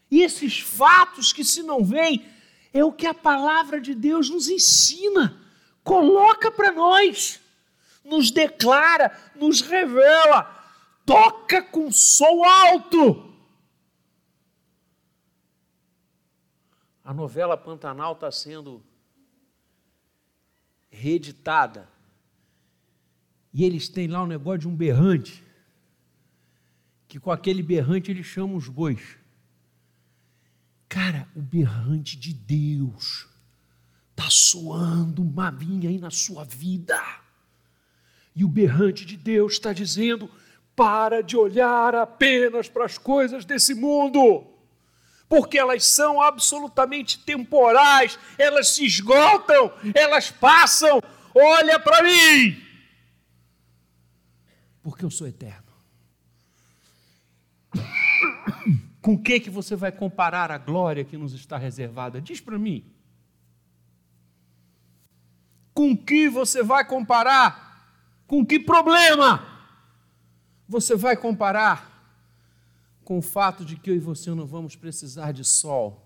E 0.10 0.22
esses 0.22 0.60
fatos 0.60 1.34
que 1.34 1.44
se 1.44 1.64
não 1.64 1.84
veem 1.84 2.26
é 2.72 2.84
o 2.84 2.94
que 2.94 3.06
a 3.06 3.14
palavra 3.14 3.82
de 3.82 3.94
Deus 3.94 4.30
nos 4.30 4.48
ensina, 4.48 5.42
coloca 5.84 6.50
para 6.50 6.72
nós, 6.72 7.40
nos 8.04 8.32
declara, 8.32 9.12
nos 9.36 9.62
revela, 9.62 10.44
toca 11.06 11.62
com 11.62 11.92
som 11.92 12.44
alto. 12.44 13.34
A 17.04 17.14
novela 17.14 17.58
Pantanal 17.58 18.14
está 18.14 18.32
sendo 18.32 18.84
reeditada 20.90 21.90
e 23.54 23.64
eles 23.64 23.88
têm 23.90 24.08
lá 24.08 24.22
o 24.22 24.24
um 24.24 24.28
negócio 24.28 24.62
de 24.62 24.68
um 24.68 24.76
berrante, 24.76 25.44
que 27.08 27.20
com 27.20 27.30
aquele 27.30 27.62
berrante 27.62 28.10
eles 28.10 28.26
chamam 28.26 28.56
os 28.56 28.68
bois. 28.68 29.18
Cara, 30.90 31.28
o 31.36 31.42
berrante 31.42 32.18
de 32.18 32.34
Deus 32.34 33.28
está 34.12 34.30
soando 34.30 35.22
uma 35.22 35.52
vinha 35.52 35.90
aí 35.90 36.00
na 36.00 36.10
sua 36.10 36.44
vida. 36.44 37.00
E 38.36 38.44
o 38.44 38.48
berrante 38.48 39.06
de 39.06 39.16
Deus 39.16 39.54
está 39.54 39.74
dizendo: 39.74 40.30
para 40.76 41.22
de 41.22 41.38
olhar 41.38 41.96
apenas 41.96 42.68
para 42.68 42.86
as 42.86 42.98
coisas 42.98 43.46
desse 43.46 43.74
mundo, 43.74 44.48
porque 45.30 45.58
elas 45.58 45.86
são 45.86 46.22
absolutamente 46.22 47.20
temporais, 47.20 48.18
elas 48.38 48.70
se 48.70 48.86
esgotam, 48.86 49.72
elas 49.94 50.32
passam. 50.32 51.02
Olha 51.36 51.80
para 51.80 52.04
mim, 52.04 52.64
porque 54.84 55.06
eu 55.06 55.10
sou 55.10 55.28
eterno. 55.28 55.64
Com 59.02 59.18
que 59.18 59.40
que 59.40 59.50
você 59.50 59.76
vai 59.76 59.92
comparar 59.92 60.52
a 60.52 60.58
glória 60.58 61.04
que 61.04 61.18
nos 61.18 61.34
está 61.34 61.58
reservada? 61.58 62.22
Diz 62.22 62.40
para 62.40 62.60
mim. 62.60 62.86
Com 65.74 65.98
que 65.98 66.30
você 66.30 66.62
vai 66.62 66.86
comparar? 66.86 67.63
Com 68.34 68.44
que 68.44 68.60
problema 68.60 69.46
você 70.68 70.96
vai 70.96 71.16
comparar? 71.16 72.18
Com 73.04 73.20
o 73.20 73.22
fato 73.22 73.64
de 73.64 73.76
que 73.76 73.92
eu 73.92 73.96
e 73.96 74.00
você 74.00 74.32
não 74.32 74.48
vamos 74.48 74.76
precisar 74.76 75.32
de 75.32 75.46
sol, 75.46 76.04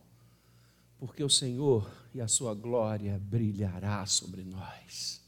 porque 1.00 1.24
o 1.24 1.30
Senhor 1.30 1.90
e 2.14 2.20
a 2.20 2.28
sua 2.28 2.54
glória 2.54 3.18
brilhará 3.18 4.06
sobre 4.06 4.44
nós. 4.44 5.22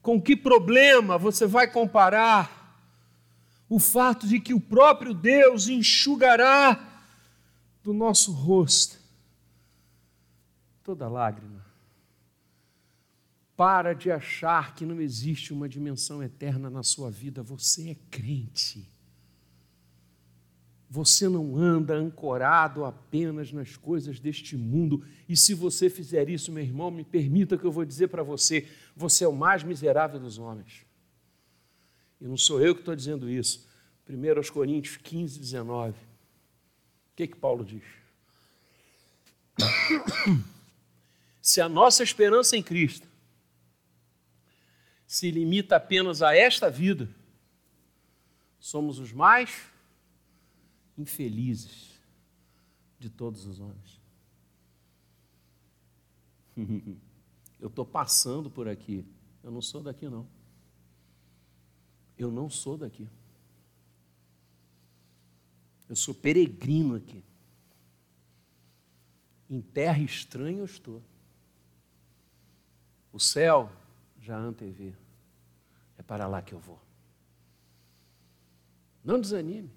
Com 0.00 0.22
que 0.22 0.36
problema 0.36 1.18
você 1.18 1.48
vai 1.48 1.66
comparar 1.66 2.78
o 3.68 3.80
fato 3.80 4.24
de 4.24 4.38
que 4.38 4.54
o 4.54 4.60
próprio 4.60 5.12
Deus 5.12 5.66
enxugará 5.66 7.02
do 7.82 7.92
nosso 7.92 8.30
rosto 8.30 9.00
toda 10.84 11.08
lágrima? 11.08 11.61
Para 13.62 13.92
de 13.92 14.10
achar 14.10 14.74
que 14.74 14.84
não 14.84 15.00
existe 15.00 15.52
uma 15.52 15.68
dimensão 15.68 16.20
eterna 16.20 16.68
na 16.68 16.82
sua 16.82 17.12
vida, 17.12 17.44
você 17.44 17.90
é 17.90 17.96
crente. 18.10 18.84
Você 20.90 21.28
não 21.28 21.56
anda 21.56 21.94
ancorado 21.94 22.84
apenas 22.84 23.52
nas 23.52 23.76
coisas 23.76 24.18
deste 24.18 24.56
mundo. 24.56 25.06
E 25.28 25.36
se 25.36 25.54
você 25.54 25.88
fizer 25.88 26.28
isso, 26.28 26.50
meu 26.50 26.64
irmão, 26.64 26.90
me 26.90 27.04
permita 27.04 27.56
que 27.56 27.64
eu 27.64 27.70
vou 27.70 27.84
dizer 27.84 28.08
para 28.08 28.24
você: 28.24 28.68
você 28.96 29.22
é 29.22 29.28
o 29.28 29.32
mais 29.32 29.62
miserável 29.62 30.18
dos 30.18 30.38
homens. 30.38 30.84
E 32.20 32.26
não 32.26 32.36
sou 32.36 32.60
eu 32.60 32.74
que 32.74 32.80
estou 32.80 32.96
dizendo 32.96 33.30
isso. 33.30 33.68
1 34.10 34.52
Coríntios 34.52 34.96
15, 34.96 35.38
19. 35.38 35.92
O 35.92 35.94
que, 37.14 37.28
que 37.28 37.36
Paulo 37.36 37.64
diz? 37.64 37.84
Se 41.40 41.60
a 41.60 41.68
nossa 41.68 42.02
esperança 42.02 42.56
em 42.56 42.62
Cristo 42.64 43.11
se 45.12 45.30
limita 45.30 45.76
apenas 45.76 46.22
a 46.22 46.34
esta 46.34 46.70
vida, 46.70 47.06
somos 48.58 48.98
os 48.98 49.12
mais 49.12 49.70
infelizes 50.96 52.00
de 52.98 53.10
todos 53.10 53.44
os 53.44 53.60
homens. 53.60 54.00
Eu 57.60 57.68
estou 57.68 57.84
passando 57.84 58.48
por 58.48 58.66
aqui. 58.66 59.04
Eu 59.44 59.50
não 59.50 59.60
sou 59.60 59.82
daqui, 59.82 60.08
não. 60.08 60.26
Eu 62.16 62.30
não 62.30 62.48
sou 62.48 62.78
daqui. 62.78 63.06
Eu 65.90 65.94
sou 65.94 66.14
peregrino 66.14 66.94
aqui. 66.94 67.22
Em 69.50 69.60
terra 69.60 69.98
estranha 69.98 70.60
eu 70.60 70.64
estou. 70.64 71.02
O 73.12 73.20
céu 73.20 73.70
já 74.18 74.38
antevê. 74.38 75.01
Para 76.12 76.26
lá 76.26 76.42
que 76.42 76.52
eu 76.52 76.58
vou. 76.58 76.78
Não 79.02 79.18
desanime. 79.18 79.72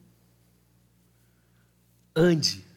Ande 2.13 2.67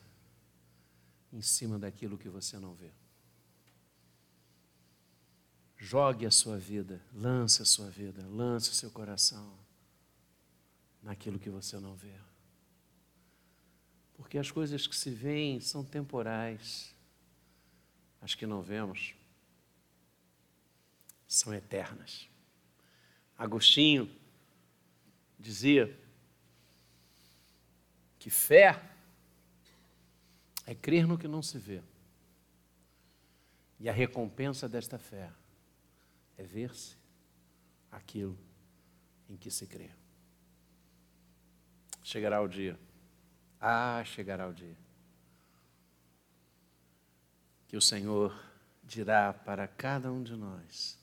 em 1.33 1.43
cima 1.43 1.77
daquilo 1.77 2.17
que 2.17 2.29
você 2.29 2.57
não 2.57 2.73
vê. 2.73 2.93
Jogue 5.77 6.25
a 6.25 6.31
sua 6.31 6.57
vida, 6.57 7.05
lance 7.13 7.61
a 7.61 7.65
sua 7.65 7.91
vida, 7.91 8.25
lance 8.29 8.71
o 8.71 8.75
seu 8.75 8.93
coração 8.93 9.59
naquilo 11.03 11.37
que 11.37 11.51
você 11.51 11.81
não 11.81 11.97
vê. 11.97 12.15
Porque 14.15 14.39
as 14.39 14.53
coisas 14.53 14.87
que 14.87 14.95
se 14.95 15.11
veem 15.11 15.61
são 15.61 15.85
temporais, 15.85 16.95
as 18.21 18.37
que 18.37 18.47
não 18.47 18.63
vemos 18.63 19.17
são 21.27 21.53
eternas. 21.53 22.29
Agostinho 23.39 24.11
dizia 25.39 25.97
que 28.19 28.29
fé 28.29 28.83
é 30.67 30.75
crer 30.75 31.07
no 31.07 31.17
que 31.17 31.29
não 31.29 31.41
se 31.41 31.57
vê. 31.57 31.81
E 33.79 33.89
a 33.89 33.93
recompensa 33.93 34.69
desta 34.69 34.99
fé 34.99 35.31
é 36.37 36.43
ver-se 36.43 36.97
aquilo 37.93 38.37
em 39.29 39.37
que 39.37 39.53
se 39.53 39.69
crê. 39.69 39.91
Chegará 42.03 42.43
o 42.43 42.49
dia, 42.49 42.79
ah, 43.61 44.03
chegará 44.05 44.49
o 44.49 44.53
dia, 44.53 44.77
que 47.69 47.77
o 47.77 47.81
Senhor 47.81 48.37
dirá 48.83 49.33
para 49.33 49.69
cada 49.69 50.11
um 50.11 50.23
de 50.25 50.35
nós: 50.35 50.99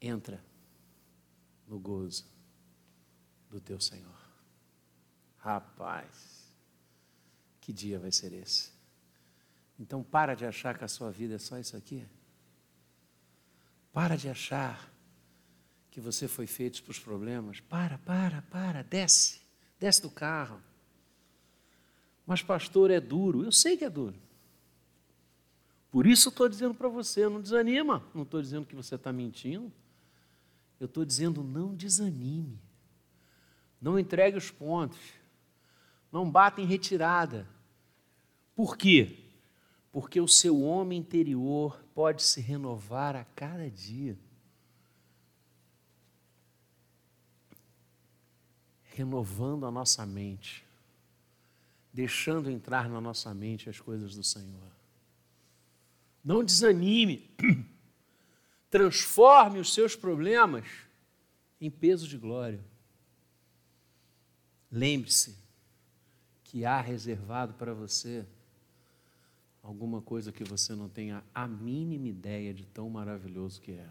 entra 0.00 0.42
no 1.74 1.80
gozo 1.80 2.24
do 3.50 3.60
teu 3.60 3.80
Senhor. 3.80 4.14
Rapaz, 5.38 6.54
que 7.60 7.72
dia 7.72 7.98
vai 7.98 8.12
ser 8.12 8.32
esse? 8.32 8.72
Então 9.76 10.00
para 10.00 10.36
de 10.36 10.46
achar 10.46 10.78
que 10.78 10.84
a 10.84 10.88
sua 10.88 11.10
vida 11.10 11.34
é 11.34 11.38
só 11.38 11.58
isso 11.58 11.76
aqui. 11.76 12.06
Para 13.92 14.16
de 14.16 14.28
achar 14.28 14.88
que 15.90 16.00
você 16.00 16.28
foi 16.28 16.46
feito 16.46 16.80
para 16.84 16.92
os 16.92 16.98
problemas. 17.00 17.58
Para, 17.58 17.98
para, 17.98 18.42
para, 18.42 18.82
desce, 18.82 19.40
desce 19.78 20.00
do 20.00 20.10
carro. 20.10 20.62
Mas 22.24 22.40
pastor 22.40 22.90
é 22.92 23.00
duro, 23.00 23.42
eu 23.42 23.50
sei 23.50 23.76
que 23.76 23.84
é 23.84 23.90
duro. 23.90 24.16
Por 25.90 26.06
isso 26.06 26.28
estou 26.28 26.48
dizendo 26.48 26.74
para 26.74 26.88
você, 26.88 27.28
não 27.28 27.40
desanima. 27.40 28.04
Não 28.14 28.22
estou 28.22 28.40
dizendo 28.40 28.64
que 28.64 28.76
você 28.76 28.94
está 28.94 29.12
mentindo. 29.12 29.72
Eu 30.78 30.86
estou 30.86 31.04
dizendo 31.04 31.42
não 31.42 31.74
desanime. 31.74 32.58
Não 33.80 33.98
entregue 33.98 34.36
os 34.36 34.50
pontos. 34.50 34.98
Não 36.10 36.30
bata 36.30 36.60
em 36.60 36.66
retirada. 36.66 37.46
Por 38.54 38.76
quê? 38.76 39.18
Porque 39.92 40.20
o 40.20 40.28
seu 40.28 40.62
homem 40.62 40.98
interior 40.98 41.84
pode 41.94 42.22
se 42.22 42.40
renovar 42.40 43.16
a 43.16 43.24
cada 43.24 43.70
dia. 43.70 44.16
renovando 48.94 49.66
a 49.66 49.70
nossa 49.70 50.06
mente, 50.06 50.64
deixando 51.92 52.48
entrar 52.50 52.88
na 52.88 53.00
nossa 53.00 53.34
mente 53.34 53.68
as 53.68 53.80
coisas 53.80 54.14
do 54.14 54.22
Senhor. 54.22 54.72
Não 56.24 56.44
desanime, 56.44 57.28
transforme 58.74 59.60
os 59.60 59.72
seus 59.72 59.94
problemas 59.94 60.66
em 61.60 61.70
peso 61.70 62.08
de 62.08 62.18
glória. 62.18 62.58
Lembre-se 64.68 65.36
que 66.42 66.64
há 66.64 66.80
reservado 66.80 67.54
para 67.54 67.72
você 67.72 68.26
alguma 69.62 70.02
coisa 70.02 70.32
que 70.32 70.42
você 70.42 70.74
não 70.74 70.88
tenha 70.88 71.22
a 71.32 71.46
mínima 71.46 72.08
ideia 72.08 72.52
de 72.52 72.66
tão 72.66 72.90
maravilhoso 72.90 73.60
que 73.60 73.70
é. 73.70 73.88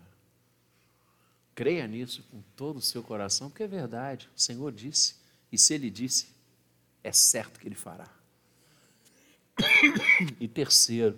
Creia 1.56 1.88
nisso 1.88 2.22
com 2.30 2.42
todo 2.54 2.76
o 2.76 2.82
seu 2.82 3.02
coração, 3.02 3.50
porque 3.50 3.64
é 3.64 3.68
verdade. 3.68 4.30
O 4.36 4.42
Senhor 4.42 4.70
disse, 4.74 5.16
e 5.50 5.58
se 5.58 5.74
Ele 5.74 5.90
disse, 5.90 6.28
é 7.02 7.14
certo 7.14 7.58
que 7.58 7.70
Ele 7.70 7.76
fará. 7.76 8.10
E 10.42 10.48
terceiro, 10.50 11.18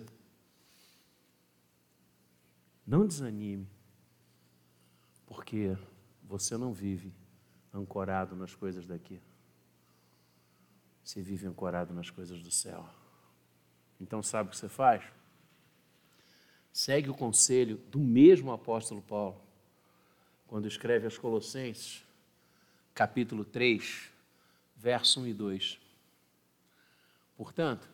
não 2.86 3.06
desanime, 3.06 3.68
porque 5.26 5.76
você 6.22 6.56
não 6.56 6.72
vive 6.72 7.12
ancorado 7.74 8.36
nas 8.36 8.54
coisas 8.54 8.86
daqui. 8.86 9.20
Você 11.02 11.20
vive 11.20 11.46
ancorado 11.46 11.92
nas 11.92 12.10
coisas 12.10 12.40
do 12.42 12.50
céu. 12.50 12.88
Então, 14.00 14.22
sabe 14.22 14.48
o 14.48 14.50
que 14.50 14.56
você 14.56 14.68
faz? 14.68 15.04
Segue 16.72 17.10
o 17.10 17.14
conselho 17.14 17.78
do 17.90 17.98
mesmo 17.98 18.52
apóstolo 18.52 19.02
Paulo 19.02 19.40
quando 20.46 20.68
escreve 20.68 21.06
aos 21.06 21.18
Colossenses, 21.18 22.04
capítulo 22.94 23.44
3, 23.44 24.10
verso 24.76 25.20
1 25.20 25.26
e 25.26 25.34
2. 25.34 25.80
Portanto, 27.36 27.88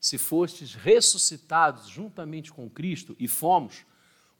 se 0.00 0.16
fostes 0.18 0.74
ressuscitados 0.74 1.88
juntamente 1.88 2.52
com 2.52 2.70
Cristo 2.70 3.16
e 3.18 3.26
fomos, 3.26 3.84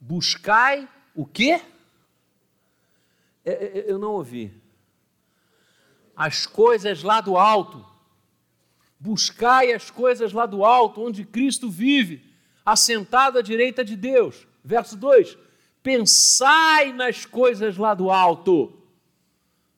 buscai 0.01 0.89
o 1.15 1.27
quê? 1.27 1.61
É, 3.45 3.51
é, 3.51 3.91
eu 3.91 3.99
não 3.99 4.13
ouvi. 4.13 4.53
As 6.15 6.47
coisas 6.47 7.03
lá 7.03 7.21
do 7.21 7.37
alto. 7.37 7.85
Buscai 9.01 9.73
as 9.73 9.91
coisas 9.91 10.33
lá 10.33 10.45
do 10.45 10.65
alto, 10.65 11.01
onde 11.01 11.25
Cristo 11.25 11.71
vive, 11.71 12.35
assentado 12.65 13.39
à 13.39 13.43
direita 13.43 13.85
de 13.85 13.97
Deus. 13.97 14.47
Verso 14.65 14.97
2: 14.97 15.39
Pensai 15.83 16.93
nas 16.93 17.25
coisas 17.25 17.77
lá 17.77 17.95
do 17.95 18.11
alto, 18.11 18.83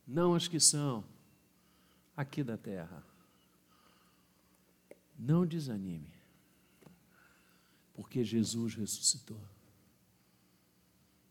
não 0.07 0.35
as 0.35 0.49
que 0.49 0.59
são 0.59 1.05
aqui 2.17 2.43
da 2.43 2.57
terra. 2.57 3.05
Não 5.19 5.45
desanime, 5.45 6.13
porque 7.95 8.25
Jesus 8.25 8.75
ressuscitou 8.75 9.41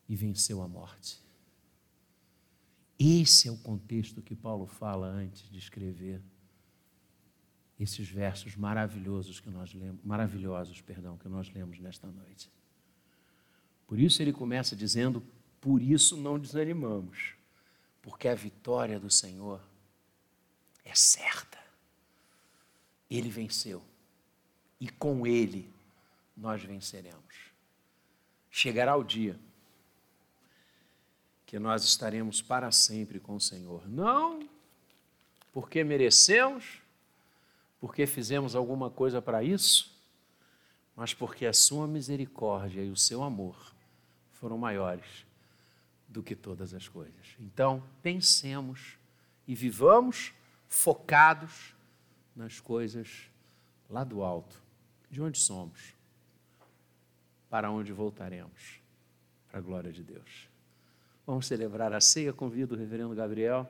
e 0.09 0.15
venceu 0.15 0.63
a 0.63 0.67
morte. 0.67 1.21
Esse 2.97 3.47
é 3.47 3.51
o 3.51 3.57
contexto 3.57 4.21
que 4.21 4.35
Paulo 4.35 4.65
fala 4.65 5.07
antes 5.07 5.47
de 5.49 5.59
escrever 5.59 6.19
esses 7.79 8.09
versos 8.09 8.57
maravilhosos 8.57 9.39
que 9.39 9.49
nós 9.49 9.73
lemos, 9.73 10.03
maravilhosos, 10.03 10.81
perdão, 10.81 11.17
que 11.17 11.29
nós 11.29 11.49
lemos 11.49 11.79
nesta 11.79 12.07
noite. 12.07 12.51
Por 13.87 13.99
isso 13.99 14.21
ele 14.21 14.33
começa 14.33 14.75
dizendo: 14.75 15.23
por 15.61 15.81
isso 15.81 16.17
não 16.17 16.37
desanimamos, 16.37 17.35
porque 18.01 18.27
a 18.27 18.35
vitória 18.35 18.99
do 18.99 19.09
Senhor 19.09 19.61
é 20.83 20.93
certa. 20.93 21.57
Ele 23.09 23.29
venceu 23.29 23.81
e 24.79 24.89
com 24.89 25.25
ele 25.25 25.71
nós 26.35 26.63
venceremos. 26.63 27.49
Chegará 28.51 28.95
o 28.95 29.03
dia 29.03 29.39
que 31.49 31.57
nós 31.57 31.83
estaremos 31.83 32.43
para 32.43 32.71
sempre 32.71 33.19
com 33.19 33.33
o 33.33 33.41
Senhor. 33.41 33.89
Não 33.89 34.47
porque 35.51 35.83
merecemos, 35.83 36.79
porque 37.79 38.05
fizemos 38.05 38.55
alguma 38.55 38.91
coisa 38.91 39.19
para 39.19 39.43
isso, 39.43 39.99
mas 40.95 41.11
porque 41.11 41.47
a 41.47 41.53
sua 41.53 41.87
misericórdia 41.87 42.83
e 42.83 42.91
o 42.91 42.95
seu 42.95 43.23
amor 43.23 43.73
foram 44.33 44.59
maiores 44.59 45.25
do 46.07 46.21
que 46.21 46.35
todas 46.35 46.71
as 46.71 46.87
coisas. 46.87 47.35
Então, 47.39 47.83
pensemos 48.03 48.99
e 49.47 49.55
vivamos 49.55 50.31
focados 50.67 51.73
nas 52.35 52.59
coisas 52.59 53.23
lá 53.89 54.03
do 54.03 54.21
alto, 54.21 54.61
de 55.09 55.19
onde 55.19 55.39
somos, 55.39 55.95
para 57.49 57.71
onde 57.71 57.91
voltaremos, 57.91 58.79
para 59.47 59.57
a 59.57 59.63
glória 59.63 59.91
de 59.91 60.03
Deus. 60.03 60.48
Vamos 61.29 61.45
celebrar 61.45 61.93
a 61.93 62.01
ceia. 62.01 62.33
Convido 62.33 62.73
o 62.73 62.77
reverendo 62.77 63.13
Gabriel 63.13 63.67